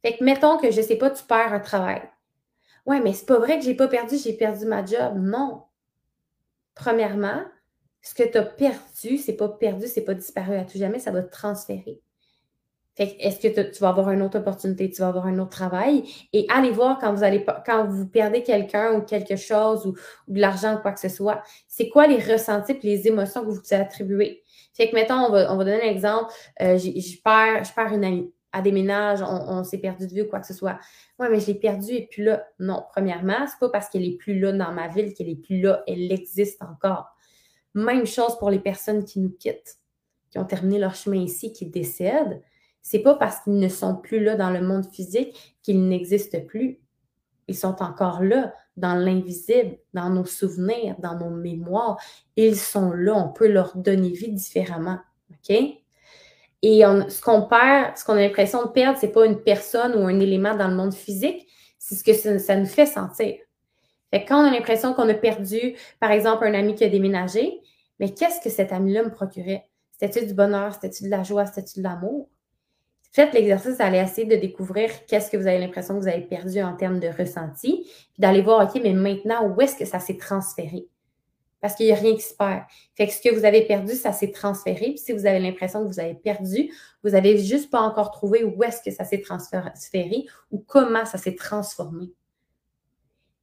Fait 0.02 0.16
que 0.16 0.22
mettons 0.22 0.56
que, 0.56 0.70
je 0.70 0.80
ne 0.80 0.86
sais 0.86 0.94
pas, 0.94 1.10
tu 1.10 1.24
perds 1.24 1.52
un 1.52 1.58
travail. 1.58 2.08
Ouais, 2.86 3.00
mais 3.00 3.12
c'est 3.12 3.26
pas 3.26 3.40
vrai 3.40 3.58
que 3.58 3.64
j'ai 3.64 3.74
pas 3.74 3.88
perdu, 3.88 4.18
j'ai 4.18 4.34
perdu 4.34 4.66
ma 4.66 4.84
job. 4.86 5.14
Non. 5.16 5.64
Premièrement, 6.76 7.42
ce 8.02 8.14
que 8.14 8.22
tu 8.22 8.38
as 8.38 8.44
perdu, 8.44 9.18
c'est 9.18 9.36
pas 9.36 9.48
perdu, 9.48 9.88
c'est 9.88 10.04
pas 10.04 10.14
disparu 10.14 10.54
à 10.54 10.64
tout 10.64 10.78
jamais, 10.78 11.00
ça 11.00 11.10
va 11.10 11.24
te 11.24 11.32
transférer 11.32 12.00
est-ce 13.00 13.40
que 13.40 13.70
tu 13.70 13.80
vas 13.80 13.88
avoir 13.88 14.10
une 14.10 14.22
autre 14.22 14.38
opportunité, 14.38 14.90
tu 14.90 15.00
vas 15.00 15.08
avoir 15.08 15.26
un 15.26 15.38
autre 15.38 15.50
travail? 15.50 16.04
Et 16.32 16.46
allez 16.50 16.70
voir 16.70 16.98
quand 16.98 17.14
vous 17.14 17.22
allez 17.22 17.44
quand 17.64 17.86
vous 17.86 18.06
perdez 18.06 18.42
quelqu'un 18.42 18.94
ou 18.94 19.02
quelque 19.02 19.36
chose 19.36 19.86
ou, 19.86 19.94
de 20.28 20.40
l'argent 20.40 20.76
ou 20.76 20.78
quoi 20.78 20.92
que 20.92 21.00
ce 21.00 21.08
soit, 21.08 21.42
c'est 21.66 21.88
quoi 21.88 22.06
les 22.06 22.18
ressentis 22.18 22.72
et 22.72 22.86
les 22.86 23.08
émotions 23.08 23.40
que 23.40 23.46
vous 23.46 23.54
vous 23.54 23.74
attribuez? 23.74 24.42
Fait 24.74 24.90
que 24.90 24.94
mettons, 24.94 25.14
on 25.14 25.30
va, 25.30 25.46
donner 25.56 25.82
un 25.82 25.90
exemple. 25.90 26.32
Euh, 26.60 26.78
je 26.78 27.22
perds, 27.22 27.64
je 27.64 27.72
perds 27.74 27.92
une 27.92 28.04
amie 28.04 28.32
à 28.52 28.62
déménage, 28.62 29.22
on, 29.22 29.62
s'est 29.62 29.78
perdu 29.78 30.08
de 30.08 30.12
vue 30.12 30.22
ou 30.22 30.28
quoi 30.28 30.40
que 30.40 30.46
ce 30.46 30.54
soit. 30.54 30.78
Oui, 31.18 31.28
mais 31.30 31.38
je 31.38 31.46
l'ai 31.46 31.54
perdue 31.54 31.92
et 31.92 32.08
puis 32.10 32.24
là. 32.24 32.44
Non, 32.58 32.84
premièrement, 32.90 33.46
c'est 33.46 33.58
pas 33.60 33.68
parce 33.68 33.88
qu'elle 33.88 34.04
est 34.04 34.16
plus 34.16 34.38
là 34.38 34.52
dans 34.52 34.72
ma 34.72 34.88
ville 34.88 35.14
qu'elle 35.14 35.28
est 35.28 35.40
plus 35.40 35.60
là, 35.60 35.82
elle 35.86 36.10
existe 36.10 36.60
encore. 36.62 37.06
Même 37.74 38.06
chose 38.06 38.36
pour 38.38 38.50
les 38.50 38.58
personnes 38.58 39.04
qui 39.04 39.20
nous 39.20 39.30
quittent, 39.30 39.78
qui 40.30 40.38
ont 40.38 40.44
terminé 40.44 40.78
leur 40.78 40.96
chemin 40.96 41.18
ici, 41.18 41.52
qui 41.52 41.66
décèdent 41.66 42.42
c'est 42.82 43.00
pas 43.00 43.14
parce 43.14 43.40
qu'ils 43.40 43.58
ne 43.58 43.68
sont 43.68 43.96
plus 43.96 44.22
là 44.22 44.36
dans 44.36 44.50
le 44.50 44.60
monde 44.60 44.86
physique 44.86 45.58
qu'ils 45.62 45.86
n'existent 45.86 46.40
plus. 46.40 46.80
Ils 47.48 47.56
sont 47.56 47.82
encore 47.82 48.22
là, 48.22 48.54
dans 48.76 48.94
l'invisible, 48.94 49.76
dans 49.92 50.10
nos 50.10 50.24
souvenirs, 50.24 50.96
dans 50.98 51.16
nos 51.18 51.30
mémoires. 51.30 51.98
Ils 52.36 52.56
sont 52.56 52.92
là, 52.92 53.14
on 53.14 53.28
peut 53.28 53.48
leur 53.48 53.76
donner 53.76 54.10
vie 54.10 54.32
différemment. 54.32 54.98
OK? 55.30 55.56
Et 56.62 56.82
ce 56.82 57.22
qu'on 57.22 57.42
perd, 57.42 57.96
ce 57.96 58.04
qu'on 58.04 58.14
a 58.14 58.20
l'impression 58.20 58.62
de 58.64 58.68
perdre, 58.68 58.98
c'est 59.00 59.12
pas 59.12 59.24
une 59.24 59.40
personne 59.40 59.94
ou 59.94 60.06
un 60.06 60.20
élément 60.20 60.54
dans 60.54 60.68
le 60.68 60.74
monde 60.74 60.94
physique, 60.94 61.46
c'est 61.78 61.94
ce 61.94 62.04
que 62.04 62.38
ça, 62.38 62.56
nous 62.56 62.66
fait 62.66 62.86
sentir. 62.86 63.36
Fait 64.10 64.24
quand 64.24 64.42
on 64.42 64.46
a 64.46 64.50
l'impression 64.50 64.92
qu'on 64.92 65.08
a 65.08 65.14
perdu, 65.14 65.76
par 66.00 66.10
exemple, 66.10 66.44
un 66.44 66.54
ami 66.54 66.74
qui 66.74 66.84
a 66.84 66.88
déménagé, 66.88 67.60
mais 67.98 68.12
qu'est-ce 68.12 68.40
que 68.40 68.50
cet 68.50 68.72
ami-là 68.72 69.04
me 69.04 69.10
procurait? 69.10 69.68
C'était-tu 69.92 70.26
du 70.26 70.34
bonheur? 70.34 70.74
C'était-tu 70.74 71.04
de 71.04 71.10
la 71.10 71.22
joie? 71.22 71.46
C'était-tu 71.46 71.78
de 71.78 71.84
l'amour? 71.84 72.28
Faites 73.12 73.32
l'exercice 73.34 73.78
d'aller 73.78 73.98
essayer 73.98 74.26
de 74.26 74.36
découvrir 74.36 75.04
qu'est-ce 75.06 75.30
que 75.30 75.36
vous 75.36 75.46
avez 75.46 75.58
l'impression 75.58 75.94
que 75.96 76.02
vous 76.02 76.08
avez 76.08 76.22
perdu 76.22 76.62
en 76.62 76.76
termes 76.76 77.00
de 77.00 77.08
ressenti, 77.08 77.82
puis 77.82 78.20
d'aller 78.20 78.40
voir, 78.40 78.64
OK, 78.64 78.80
mais 78.82 78.92
maintenant, 78.92 79.48
où 79.48 79.60
est-ce 79.60 79.76
que 79.76 79.84
ça 79.84 79.98
s'est 79.98 80.16
transféré? 80.16 80.86
Parce 81.60 81.74
qu'il 81.74 81.86
n'y 81.86 81.92
a 81.92 81.96
rien 81.96 82.14
qui 82.14 82.22
se 82.22 82.34
perd. 82.34 82.62
Fait 82.94 83.06
que 83.06 83.12
ce 83.12 83.20
que 83.20 83.34
vous 83.34 83.44
avez 83.44 83.62
perdu, 83.66 83.94
ça 83.94 84.12
s'est 84.12 84.30
transféré. 84.30 84.92
Puis 84.92 84.98
si 84.98 85.12
vous 85.12 85.26
avez 85.26 85.40
l'impression 85.40 85.82
que 85.82 85.92
vous 85.92 86.00
avez 86.00 86.14
perdu, 86.14 86.72
vous 87.04 87.10
n'avez 87.10 87.36
juste 87.38 87.70
pas 87.70 87.80
encore 87.80 88.12
trouvé 88.12 88.44
où 88.44 88.62
est-ce 88.62 88.80
que 88.80 88.90
ça 88.90 89.04
s'est 89.04 89.20
transféré 89.20 90.24
ou 90.50 90.58
comment 90.58 91.04
ça 91.04 91.18
s'est 91.18 91.34
transformé. 91.34 92.12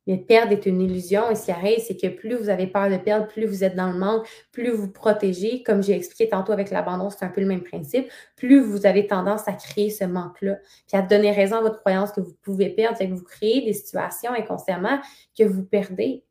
Mais 0.08 0.18
perdre 0.18 0.54
est 0.54 0.66
une 0.66 0.82
illusion. 0.82 1.30
Et 1.30 1.36
ce 1.36 1.46
qui 1.46 1.52
arrive, 1.52 1.80
c'est 1.80 1.98
que 1.98 2.08
plus 2.08 2.36
vous 2.36 2.50
avez 2.50 2.66
peur 2.66 2.90
de 2.90 2.98
perdre, 2.98 3.28
plus 3.28 3.46
vous 3.46 3.64
êtes 3.64 3.76
dans 3.76 3.92
le 3.92 3.98
manque, 3.98 4.26
plus 4.52 4.72
vous 4.72 4.90
protégez. 4.90 5.64
Comme 5.64 5.84
j'ai 5.84 5.94
expliqué 5.94 6.30
tantôt 6.30 6.54
avec 6.54 6.72
l'abandon, 6.72 7.10
c'est 7.10 7.26
un 7.26 7.30
peu 7.30 7.42
le 7.42 7.48
même 7.48 7.64
principe. 7.64 8.10
Plus 8.38 8.62
vous 8.62 8.86
avez 8.86 9.06
tendance 9.06 9.48
à 9.48 9.54
créer 9.54 9.90
ce 9.90 10.06
manque-là, 10.06 10.58
puis 10.88 10.98
à 10.98 11.02
donner 11.02 11.32
raison 11.32 11.58
à 11.58 11.62
votre 11.62 11.80
croyance 11.80 12.12
que 12.12 12.22
vous 12.22 12.34
pouvez 12.42 12.70
perdre. 12.70 12.98
C'est 12.98 13.10
que 13.10 13.14
vous 13.14 13.24
créez 13.24 13.62
des 13.62 13.74
situations 13.74 14.32
inconsciemment 14.32 15.00
que 15.38 15.44
vous 15.44 15.64
perdez. 15.64 16.24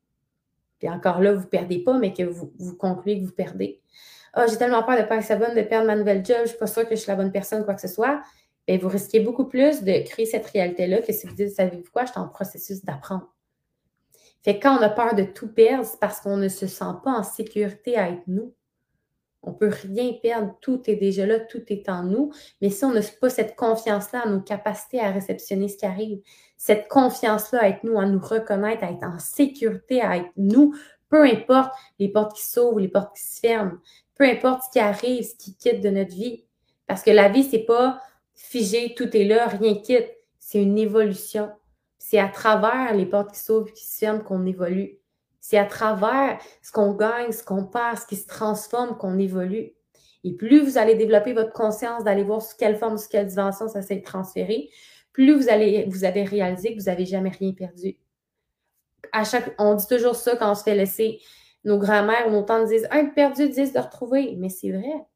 Puis 0.78 0.88
encore 0.88 1.20
là, 1.20 1.32
vous 1.32 1.40
ne 1.40 1.46
perdez 1.46 1.78
pas, 1.78 1.98
mais 1.98 2.12
que 2.12 2.22
vous, 2.22 2.50
concluez 2.78 3.20
que 3.20 3.26
vous 3.26 3.32
perdez. 3.32 3.80
Ah, 4.32 4.46
j'ai 4.46 4.56
tellement 4.56 4.82
peur 4.82 4.96
de 4.96 5.02
ne 5.02 5.06
pas 5.06 5.36
bonne, 5.36 5.54
de 5.54 5.62
perdre 5.62 5.86
ma 5.86 5.96
nouvelle 5.96 6.24
job, 6.24 6.36
je 6.38 6.42
ne 6.42 6.46
suis 6.48 6.58
pas 6.58 6.66
sûre 6.66 6.86
que 6.86 6.94
je 6.94 7.00
suis 7.00 7.10
la 7.10 7.16
bonne 7.16 7.32
personne, 7.32 7.64
quoi 7.64 7.74
que 7.74 7.80
ce 7.80 7.88
soit. 7.88 8.22
Bien, 8.66 8.78
vous 8.78 8.88
risquez 8.88 9.20
beaucoup 9.20 9.46
plus 9.46 9.82
de 9.82 10.04
créer 10.04 10.26
cette 10.26 10.46
réalité-là 10.46 11.00
que 11.00 11.12
si 11.12 11.26
vous 11.26 11.34
dites, 11.34 11.50
savez-vous 11.50 11.90
quoi, 11.92 12.04
je 12.04 12.10
suis 12.10 12.20
en 12.20 12.28
processus 12.28 12.84
d'apprendre. 12.84 13.35
Fait 14.46 14.60
quand 14.60 14.78
on 14.78 14.82
a 14.82 14.88
peur 14.88 15.16
de 15.16 15.24
tout 15.24 15.48
perdre, 15.48 15.84
c'est 15.84 15.98
parce 15.98 16.20
qu'on 16.20 16.36
ne 16.36 16.46
se 16.46 16.68
sent 16.68 16.84
pas 17.02 17.10
en 17.10 17.24
sécurité 17.24 17.96
à 17.96 18.10
être 18.10 18.22
nous. 18.28 18.54
On 19.42 19.50
ne 19.50 19.56
peut 19.56 19.72
rien 19.82 20.12
perdre, 20.22 20.56
tout 20.60 20.88
est 20.88 20.94
déjà 20.94 21.26
là, 21.26 21.40
tout 21.40 21.64
est 21.66 21.88
en 21.88 22.04
nous. 22.04 22.30
Mais 22.62 22.70
si 22.70 22.84
on 22.84 22.92
n'a 22.92 23.00
pas 23.20 23.28
cette 23.28 23.56
confiance-là 23.56 24.22
à 24.24 24.28
nos 24.28 24.40
capacités 24.40 25.00
à 25.00 25.10
réceptionner 25.10 25.66
ce 25.66 25.76
qui 25.78 25.84
arrive, 25.84 26.20
cette 26.56 26.86
confiance-là 26.86 27.62
à 27.62 27.68
être 27.70 27.82
nous, 27.82 27.98
à 27.98 28.06
nous 28.06 28.20
reconnaître, 28.20 28.84
à 28.84 28.92
être 28.92 29.02
en 29.02 29.18
sécurité, 29.18 30.00
à 30.00 30.18
être 30.18 30.30
nous, 30.36 30.76
peu 31.08 31.24
importe 31.24 31.72
les 31.98 32.08
portes 32.08 32.36
qui 32.36 32.44
s'ouvrent, 32.44 32.78
les 32.78 32.86
portes 32.86 33.16
qui 33.16 33.24
se 33.24 33.40
ferment, 33.40 33.78
peu 34.14 34.22
importe 34.22 34.62
ce 34.62 34.70
qui 34.70 34.78
arrive, 34.78 35.24
ce 35.24 35.34
qui 35.34 35.56
quitte 35.56 35.80
de 35.80 35.90
notre 35.90 36.14
vie. 36.14 36.44
Parce 36.86 37.02
que 37.02 37.10
la 37.10 37.28
vie, 37.28 37.42
c'est 37.42 37.64
pas 37.64 38.00
figé, 38.36 38.94
tout 38.96 39.16
est 39.16 39.24
là, 39.24 39.48
rien 39.48 39.74
quitte. 39.74 40.08
C'est 40.38 40.62
une 40.62 40.78
évolution. 40.78 41.50
C'est 41.98 42.18
à 42.18 42.28
travers 42.28 42.94
les 42.94 43.06
portes 43.06 43.32
qui 43.32 43.40
s'ouvrent 43.40 43.72
qui 43.72 43.86
se 43.86 43.98
ferment 43.98 44.20
qu'on 44.20 44.46
évolue. 44.46 44.98
C'est 45.40 45.58
à 45.58 45.64
travers 45.64 46.38
ce 46.62 46.72
qu'on 46.72 46.92
gagne, 46.92 47.32
ce 47.32 47.42
qu'on 47.42 47.64
perd, 47.64 47.98
ce 47.98 48.06
qui 48.06 48.16
se 48.16 48.26
transforme 48.26 48.96
qu'on 48.96 49.18
évolue. 49.18 49.72
Et 50.24 50.32
plus 50.32 50.60
vous 50.60 50.76
allez 50.76 50.96
développer 50.96 51.32
votre 51.32 51.52
conscience 51.52 52.02
d'aller 52.02 52.24
voir 52.24 52.42
sous 52.42 52.56
quelle 52.56 52.76
forme, 52.76 52.98
sous 52.98 53.08
quelle 53.08 53.26
dimension 53.26 53.68
ça 53.68 53.80
s'est 53.80 54.02
transféré, 54.02 54.70
plus 55.12 55.34
vous 55.34 55.48
allez, 55.48 55.86
vous 55.88 56.00
réalisé 56.00 56.74
que 56.74 56.80
vous 56.80 56.86
n'avez 56.86 57.06
jamais 57.06 57.30
rien 57.30 57.52
perdu. 57.52 57.96
À 59.12 59.24
chaque, 59.24 59.54
on 59.58 59.74
dit 59.74 59.86
toujours 59.86 60.14
ça 60.14 60.36
quand 60.36 60.50
on 60.50 60.54
se 60.54 60.62
fait 60.62 60.74
laisser. 60.74 61.20
Nos 61.64 61.78
grands-mères 61.78 62.26
ou 62.28 62.30
nos 62.30 62.42
tantes 62.42 62.68
disent 62.68 62.86
un 62.90 63.06
perdu, 63.06 63.48
dix 63.48 63.72
de 63.72 63.78
retrouver. 63.78 64.36
Mais 64.36 64.50
c'est 64.50 64.70
vrai. 64.70 65.06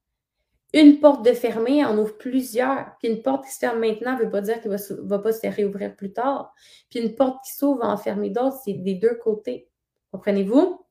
Une 0.73 1.01
porte 1.01 1.25
de 1.25 1.33
fermée 1.33 1.85
en 1.85 1.99
ouvre 1.99 2.17
plusieurs. 2.17 2.97
Puis 2.99 3.09
une 3.09 3.23
porte 3.23 3.45
qui 3.45 3.53
se 3.53 3.59
ferme 3.59 3.81
maintenant 3.81 4.17
ne 4.17 4.25
veut 4.25 4.31
pas 4.31 4.41
dire 4.41 4.61
qu'elle 4.61 4.73
ne 4.73 5.09
va, 5.09 5.19
pas 5.19 5.33
se 5.33 5.47
réouvrir 5.47 5.97
plus 5.97 6.13
tard. 6.13 6.55
Puis 6.91 7.01
une 7.01 7.15
porte 7.15 7.45
qui 7.45 7.55
s'ouvre 7.55 7.85
en 7.85 7.97
fermer 7.97 8.31
d'autres. 8.31 8.59
C'est 8.65 8.75
des 8.75 8.95
deux 8.95 9.17
côtés. 9.17 9.69
Comprenez-vous? 10.13 10.85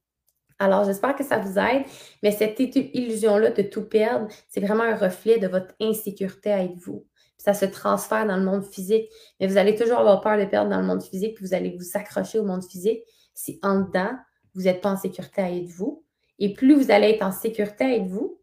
Alors, 0.61 0.83
j'espère 0.83 1.15
que 1.15 1.23
ça 1.23 1.37
vous 1.37 1.57
aide, 1.57 1.85
mais 2.21 2.31
cette 2.31 2.59
illusion-là 2.59 3.51
de 3.51 3.61
tout 3.61 3.87
perdre, 3.87 4.27
c'est 4.49 4.59
vraiment 4.59 4.83
un 4.83 4.95
reflet 4.95 5.39
de 5.39 5.47
votre 5.47 5.73
insécurité 5.79 6.51
à 6.51 6.63
être 6.63 6.75
vous. 6.75 7.07
ça 7.37 7.53
se 7.53 7.63
transfère 7.63 8.27
dans 8.27 8.35
le 8.35 8.43
monde 8.43 8.65
physique, 8.65 9.09
mais 9.39 9.47
vous 9.47 9.57
allez 9.57 9.75
toujours 9.75 9.99
avoir 9.99 10.19
peur 10.19 10.37
de 10.37 10.43
perdre 10.43 10.69
dans 10.69 10.81
le 10.81 10.85
monde 10.85 11.01
physique, 11.01 11.35
puis 11.35 11.45
vous 11.45 11.53
allez 11.53 11.77
vous 11.77 11.97
accrocher 11.97 12.39
au 12.39 12.43
monde 12.43 12.65
physique 12.65 13.05
si 13.33 13.57
en 13.63 13.79
dedans, 13.79 14.11
vous 14.53 14.63
n'êtes 14.63 14.81
pas 14.81 14.91
en 14.91 14.97
sécurité 14.97 15.41
à 15.41 15.49
être 15.49 15.69
vous. 15.69 16.03
Et 16.39 16.51
plus 16.51 16.75
vous 16.75 16.91
allez 16.91 17.11
être 17.11 17.23
en 17.23 17.31
sécurité 17.31 17.85
à 17.85 17.95
être 17.95 18.07
vous, 18.07 18.38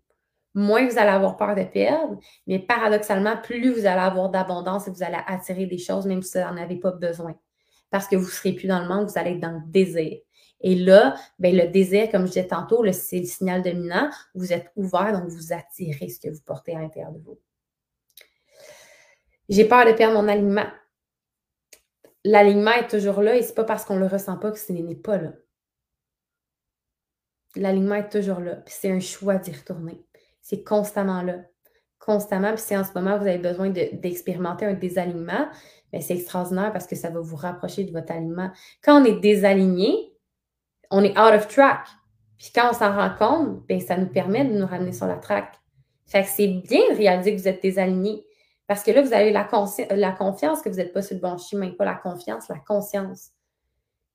moins 0.57 0.89
vous 0.89 0.99
allez 0.99 1.11
avoir 1.11 1.37
peur 1.37 1.55
de 1.55 1.63
perdre. 1.63 2.19
Mais 2.47 2.59
paradoxalement, 2.59 3.37
plus 3.37 3.71
vous 3.71 3.87
allez 3.87 4.01
avoir 4.01 4.31
d'abondance 4.31 4.89
et 4.89 4.91
vous 4.91 5.03
allez 5.03 5.19
attirer 5.27 5.67
des 5.67 5.79
choses, 5.79 6.07
même 6.07 6.23
si 6.23 6.39
vous 6.39 6.45
n'en 6.45 6.57
avez 6.57 6.77
pas 6.77 6.91
besoin. 6.91 7.39
Parce 7.91 8.09
que 8.09 8.17
vous 8.17 8.25
ne 8.25 8.31
serez 8.31 8.53
plus 8.53 8.67
dans 8.67 8.81
le 8.81 8.89
manque, 8.89 9.09
vous 9.09 9.19
allez 9.19 9.33
être 9.33 9.41
dans 9.41 9.53
le 9.53 9.61
désir. 9.67 10.19
Et 10.63 10.75
là, 10.75 11.15
ben, 11.39 11.55
le 11.55 11.69
désir, 11.69 12.11
comme 12.11 12.23
je 12.23 12.33
disais 12.33 12.47
tantôt, 12.47 12.83
c'est 12.93 13.19
le 13.19 13.27
signal 13.27 13.63
dominant. 13.63 14.09
Vous 14.35 14.53
êtes 14.53 14.73
ouvert, 14.75 15.13
donc 15.13 15.29
vous 15.29 15.53
attirez 15.53 16.09
ce 16.09 16.19
que 16.19 16.31
vous 16.31 16.41
portez 16.43 16.75
à 16.75 16.81
l'intérieur 16.81 17.13
de 17.13 17.19
vous. 17.19 17.39
J'ai 19.51 19.67
peur 19.67 19.85
de 19.85 19.93
perdre 19.93 20.21
mon 20.21 20.27
alignement. 20.27 20.67
L'alignement 22.25 22.73
est 22.73 22.89
toujours 22.89 23.21
là 23.21 23.37
et 23.37 23.43
c'est 23.43 23.55
pas 23.55 23.65
parce 23.65 23.85
qu'on 23.85 23.97
le 23.97 24.07
ressent 24.07 24.37
pas 24.39 24.51
que 24.51 24.59
ce 24.59 24.73
n'est 24.73 24.95
pas 24.97 25.19
là. 25.19 25.33
L'alignement 27.55 27.95
est 27.97 28.09
toujours 28.09 28.41
là. 28.41 28.63
c'est 28.67 28.91
un 28.91 29.01
choix 29.01 29.37
d'y 29.37 29.53
retourner. 29.53 30.06
C'est 30.47 30.63
constamment 30.63 31.23
là. 31.23 31.39
Constamment. 31.99 32.53
Puis 32.53 32.63
si 32.63 32.77
en 32.77 32.85
ce 32.85 32.93
moment, 32.95 33.19
vous 33.19 33.27
avez 33.27 33.39
besoin 33.39 33.69
d'expérimenter 33.69 34.65
un 34.65 34.75
désalignement, 34.75 35.49
ben, 35.93 36.01
c'est 36.01 36.15
extraordinaire 36.15 36.73
parce 36.73 36.87
que 36.87 36.95
ça 36.95 37.11
va 37.11 37.19
vous 37.19 37.35
rapprocher 37.35 37.83
de 37.83 37.91
votre 37.91 38.13
alignement. 38.13 38.53
Quand 38.81 39.03
on 39.03 39.05
est 39.05 39.19
désaligné, 39.19 40.13
on 40.93 41.03
est 41.03 41.19
out 41.19 41.35
of 41.35 41.49
track. 41.49 41.89
Puis 42.39 42.53
quand 42.55 42.71
on 42.71 42.75
s'en 42.75 42.95
rend 42.95 43.11
compte, 43.19 43.67
ben, 43.67 43.81
ça 43.81 43.97
nous 43.97 44.07
permet 44.07 44.45
de 44.45 44.57
nous 44.57 44.69
ramener 44.69 44.93
sur 44.93 45.09
la 45.09 45.17
track. 45.17 45.53
Fait 46.07 46.23
que 46.23 46.29
c'est 46.29 46.47
bien 46.47 46.93
de 46.93 46.97
réaliser 46.97 47.35
que 47.35 47.41
vous 47.41 47.49
êtes 47.49 47.61
désaligné. 47.61 48.25
Parce 48.69 48.85
que 48.85 48.93
là, 48.93 49.03
vous 49.03 49.13
avez 49.13 49.33
la, 49.33 49.49
la 49.91 50.13
confiance 50.13 50.63
que 50.63 50.69
vous 50.69 50.77
n'êtes 50.77 50.93
pas 50.93 51.03
sur 51.03 51.17
le 51.17 51.23
bon 51.23 51.39
chemin. 51.39 51.73
Pas 51.73 51.85
la 51.85 51.95
confiance, 51.97 52.49
la 52.49 52.61
conscience. 52.61 53.33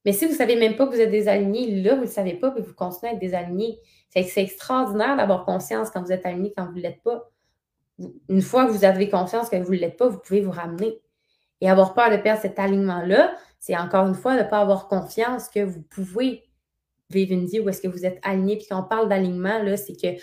Mais 0.05 0.13
si 0.13 0.25
vous 0.25 0.31
ne 0.31 0.37
savez 0.37 0.55
même 0.55 0.75
pas 0.75 0.87
que 0.87 0.93
vous 0.93 1.01
êtes 1.01 1.11
désaligné, 1.11 1.81
là, 1.81 1.91
vous 1.91 2.01
ne 2.01 2.05
le 2.05 2.11
savez 2.11 2.33
pas, 2.33 2.51
puis 2.51 2.63
vous 2.63 2.73
continuez 2.73 3.11
à 3.11 3.13
être 3.13 3.19
désaligné. 3.19 3.79
C'est 4.09 4.41
extraordinaire 4.41 5.15
d'avoir 5.15 5.45
conscience 5.45 5.89
quand 5.91 6.01
vous 6.01 6.11
êtes 6.11 6.25
aligné, 6.25 6.53
quand 6.55 6.65
vous 6.65 6.77
ne 6.77 6.81
l'êtes 6.81 7.01
pas. 7.03 7.29
Une 8.29 8.41
fois 8.41 8.65
que 8.65 8.71
vous 8.71 8.83
avez 8.83 9.09
conscience 9.09 9.49
que 9.49 9.57
vous 9.57 9.73
ne 9.73 9.77
l'êtes 9.77 9.97
pas, 9.97 10.07
vous 10.07 10.17
pouvez 10.17 10.41
vous 10.41 10.51
ramener. 10.51 10.99
Et 11.61 11.69
avoir 11.69 11.93
peur 11.93 12.09
de 12.09 12.17
perdre 12.17 12.41
cet 12.41 12.57
alignement-là, 12.57 13.35
c'est 13.59 13.77
encore 13.77 14.07
une 14.07 14.15
fois 14.15 14.35
de 14.35 14.43
ne 14.43 14.49
pas 14.49 14.59
avoir 14.59 14.87
confiance 14.87 15.47
que 15.47 15.63
vous 15.63 15.81
pouvez 15.83 16.43
vivre 17.11 17.33
une 17.33 17.45
vie 17.45 17.59
où 17.59 17.69
est-ce 17.69 17.81
que 17.81 17.87
vous 17.87 18.05
êtes 18.05 18.19
aligné. 18.23 18.57
Puis 18.57 18.67
quand 18.69 18.79
on 18.79 18.87
parle 18.87 19.07
d'alignement, 19.07 19.61
là, 19.61 19.77
c'est 19.77 19.93
que 19.93 20.19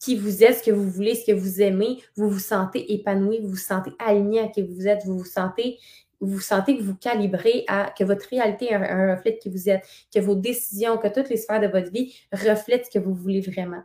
qui 0.00 0.16
vous 0.16 0.42
êtes, 0.42 0.58
ce 0.58 0.62
que 0.64 0.70
vous 0.70 0.88
voulez, 0.90 1.14
ce 1.14 1.30
que 1.30 1.36
vous 1.36 1.60
aimez, 1.60 2.02
vous 2.16 2.28
vous 2.28 2.38
sentez 2.38 2.92
épanoui, 2.92 3.38
vous 3.40 3.50
vous 3.50 3.56
sentez 3.56 3.92
aligné 3.98 4.40
à 4.40 4.48
qui 4.48 4.62
vous 4.62 4.88
êtes, 4.88 5.04
vous 5.04 5.18
vous 5.18 5.24
sentez 5.24 5.78
vous 6.20 6.40
sentez 6.40 6.76
que 6.76 6.82
vous 6.82 6.94
calibrez 6.94 7.64
à 7.66 7.92
que 7.96 8.04
votre 8.04 8.28
réalité 8.28 8.66
est 8.66 8.74
un, 8.74 9.14
reflet 9.14 9.32
de 9.32 9.38
qui 9.38 9.48
vous 9.48 9.68
êtes, 9.68 9.84
que 10.14 10.20
vos 10.20 10.34
décisions, 10.34 10.98
que 10.98 11.08
toutes 11.08 11.30
les 11.30 11.36
sphères 11.36 11.60
de 11.60 11.66
votre 11.66 11.90
vie 11.90 12.14
reflètent 12.32 12.86
ce 12.86 12.90
que 12.90 12.98
vous 12.98 13.14
voulez 13.14 13.40
vraiment. 13.40 13.82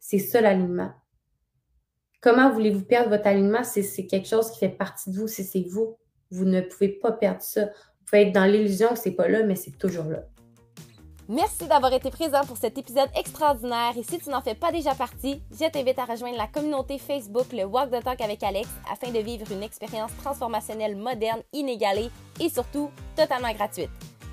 C'est 0.00 0.18
ça 0.18 0.40
l'alignement. 0.40 0.92
Comment 2.20 2.50
voulez-vous 2.50 2.84
perdre 2.84 3.10
votre 3.10 3.26
alignement? 3.26 3.62
C'est 3.62 4.06
quelque 4.06 4.28
chose 4.28 4.50
qui 4.50 4.58
fait 4.58 4.68
partie 4.68 5.10
de 5.10 5.16
vous, 5.16 5.28
c'est 5.28 5.64
vous? 5.68 5.96
Vous 6.30 6.44
ne 6.44 6.60
pouvez 6.60 6.88
pas 6.88 7.12
perdre 7.12 7.42
ça. 7.42 7.66
Vous 7.66 8.04
pouvez 8.06 8.22
être 8.22 8.32
dans 8.32 8.44
l'illusion 8.44 8.88
que 8.88 8.98
c'est 8.98 9.12
pas 9.12 9.28
là, 9.28 9.44
mais 9.44 9.54
c'est 9.54 9.78
toujours 9.78 10.04
là. 10.04 10.26
Merci 11.30 11.66
d'avoir 11.66 11.92
été 11.92 12.10
présent 12.10 12.40
pour 12.46 12.56
cet 12.56 12.78
épisode 12.78 13.10
extraordinaire 13.14 13.92
et 13.98 14.02
si 14.02 14.18
tu 14.18 14.30
n'en 14.30 14.40
fais 14.40 14.54
pas 14.54 14.72
déjà 14.72 14.94
partie, 14.94 15.42
je 15.52 15.70
t'invite 15.70 15.98
à 15.98 16.06
rejoindre 16.06 16.38
la 16.38 16.46
communauté 16.46 16.96
Facebook 16.96 17.52
le 17.52 17.64
Walk 17.64 17.90
the 17.90 18.02
Talk 18.02 18.22
avec 18.22 18.42
Alex 18.42 18.66
afin 18.90 19.12
de 19.12 19.18
vivre 19.18 19.44
une 19.52 19.62
expérience 19.62 20.10
transformationnelle 20.24 20.96
moderne, 20.96 21.42
inégalée 21.52 22.08
et 22.40 22.48
surtout 22.48 22.90
totalement 23.14 23.52
gratuite. 23.52 23.90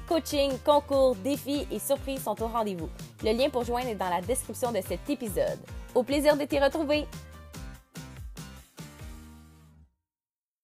Coaching, 0.07 0.53
concours, 0.63 1.17
défis 1.17 1.67
et 1.69 1.79
surprises 1.79 2.23
sont 2.23 2.41
au 2.41 2.47
rendez-vous. 2.47 2.89
Le 3.25 3.33
lien 3.33 3.49
pour 3.49 3.65
joindre 3.65 3.89
est 3.89 3.95
dans 3.95 4.09
la 4.09 4.21
description 4.21 4.71
de 4.71 4.79
cet 4.79 5.09
épisode. 5.09 5.59
Au 5.93 6.03
plaisir 6.03 6.37
de 6.37 6.45
t'y 6.45 6.59
retrouver! 6.59 7.07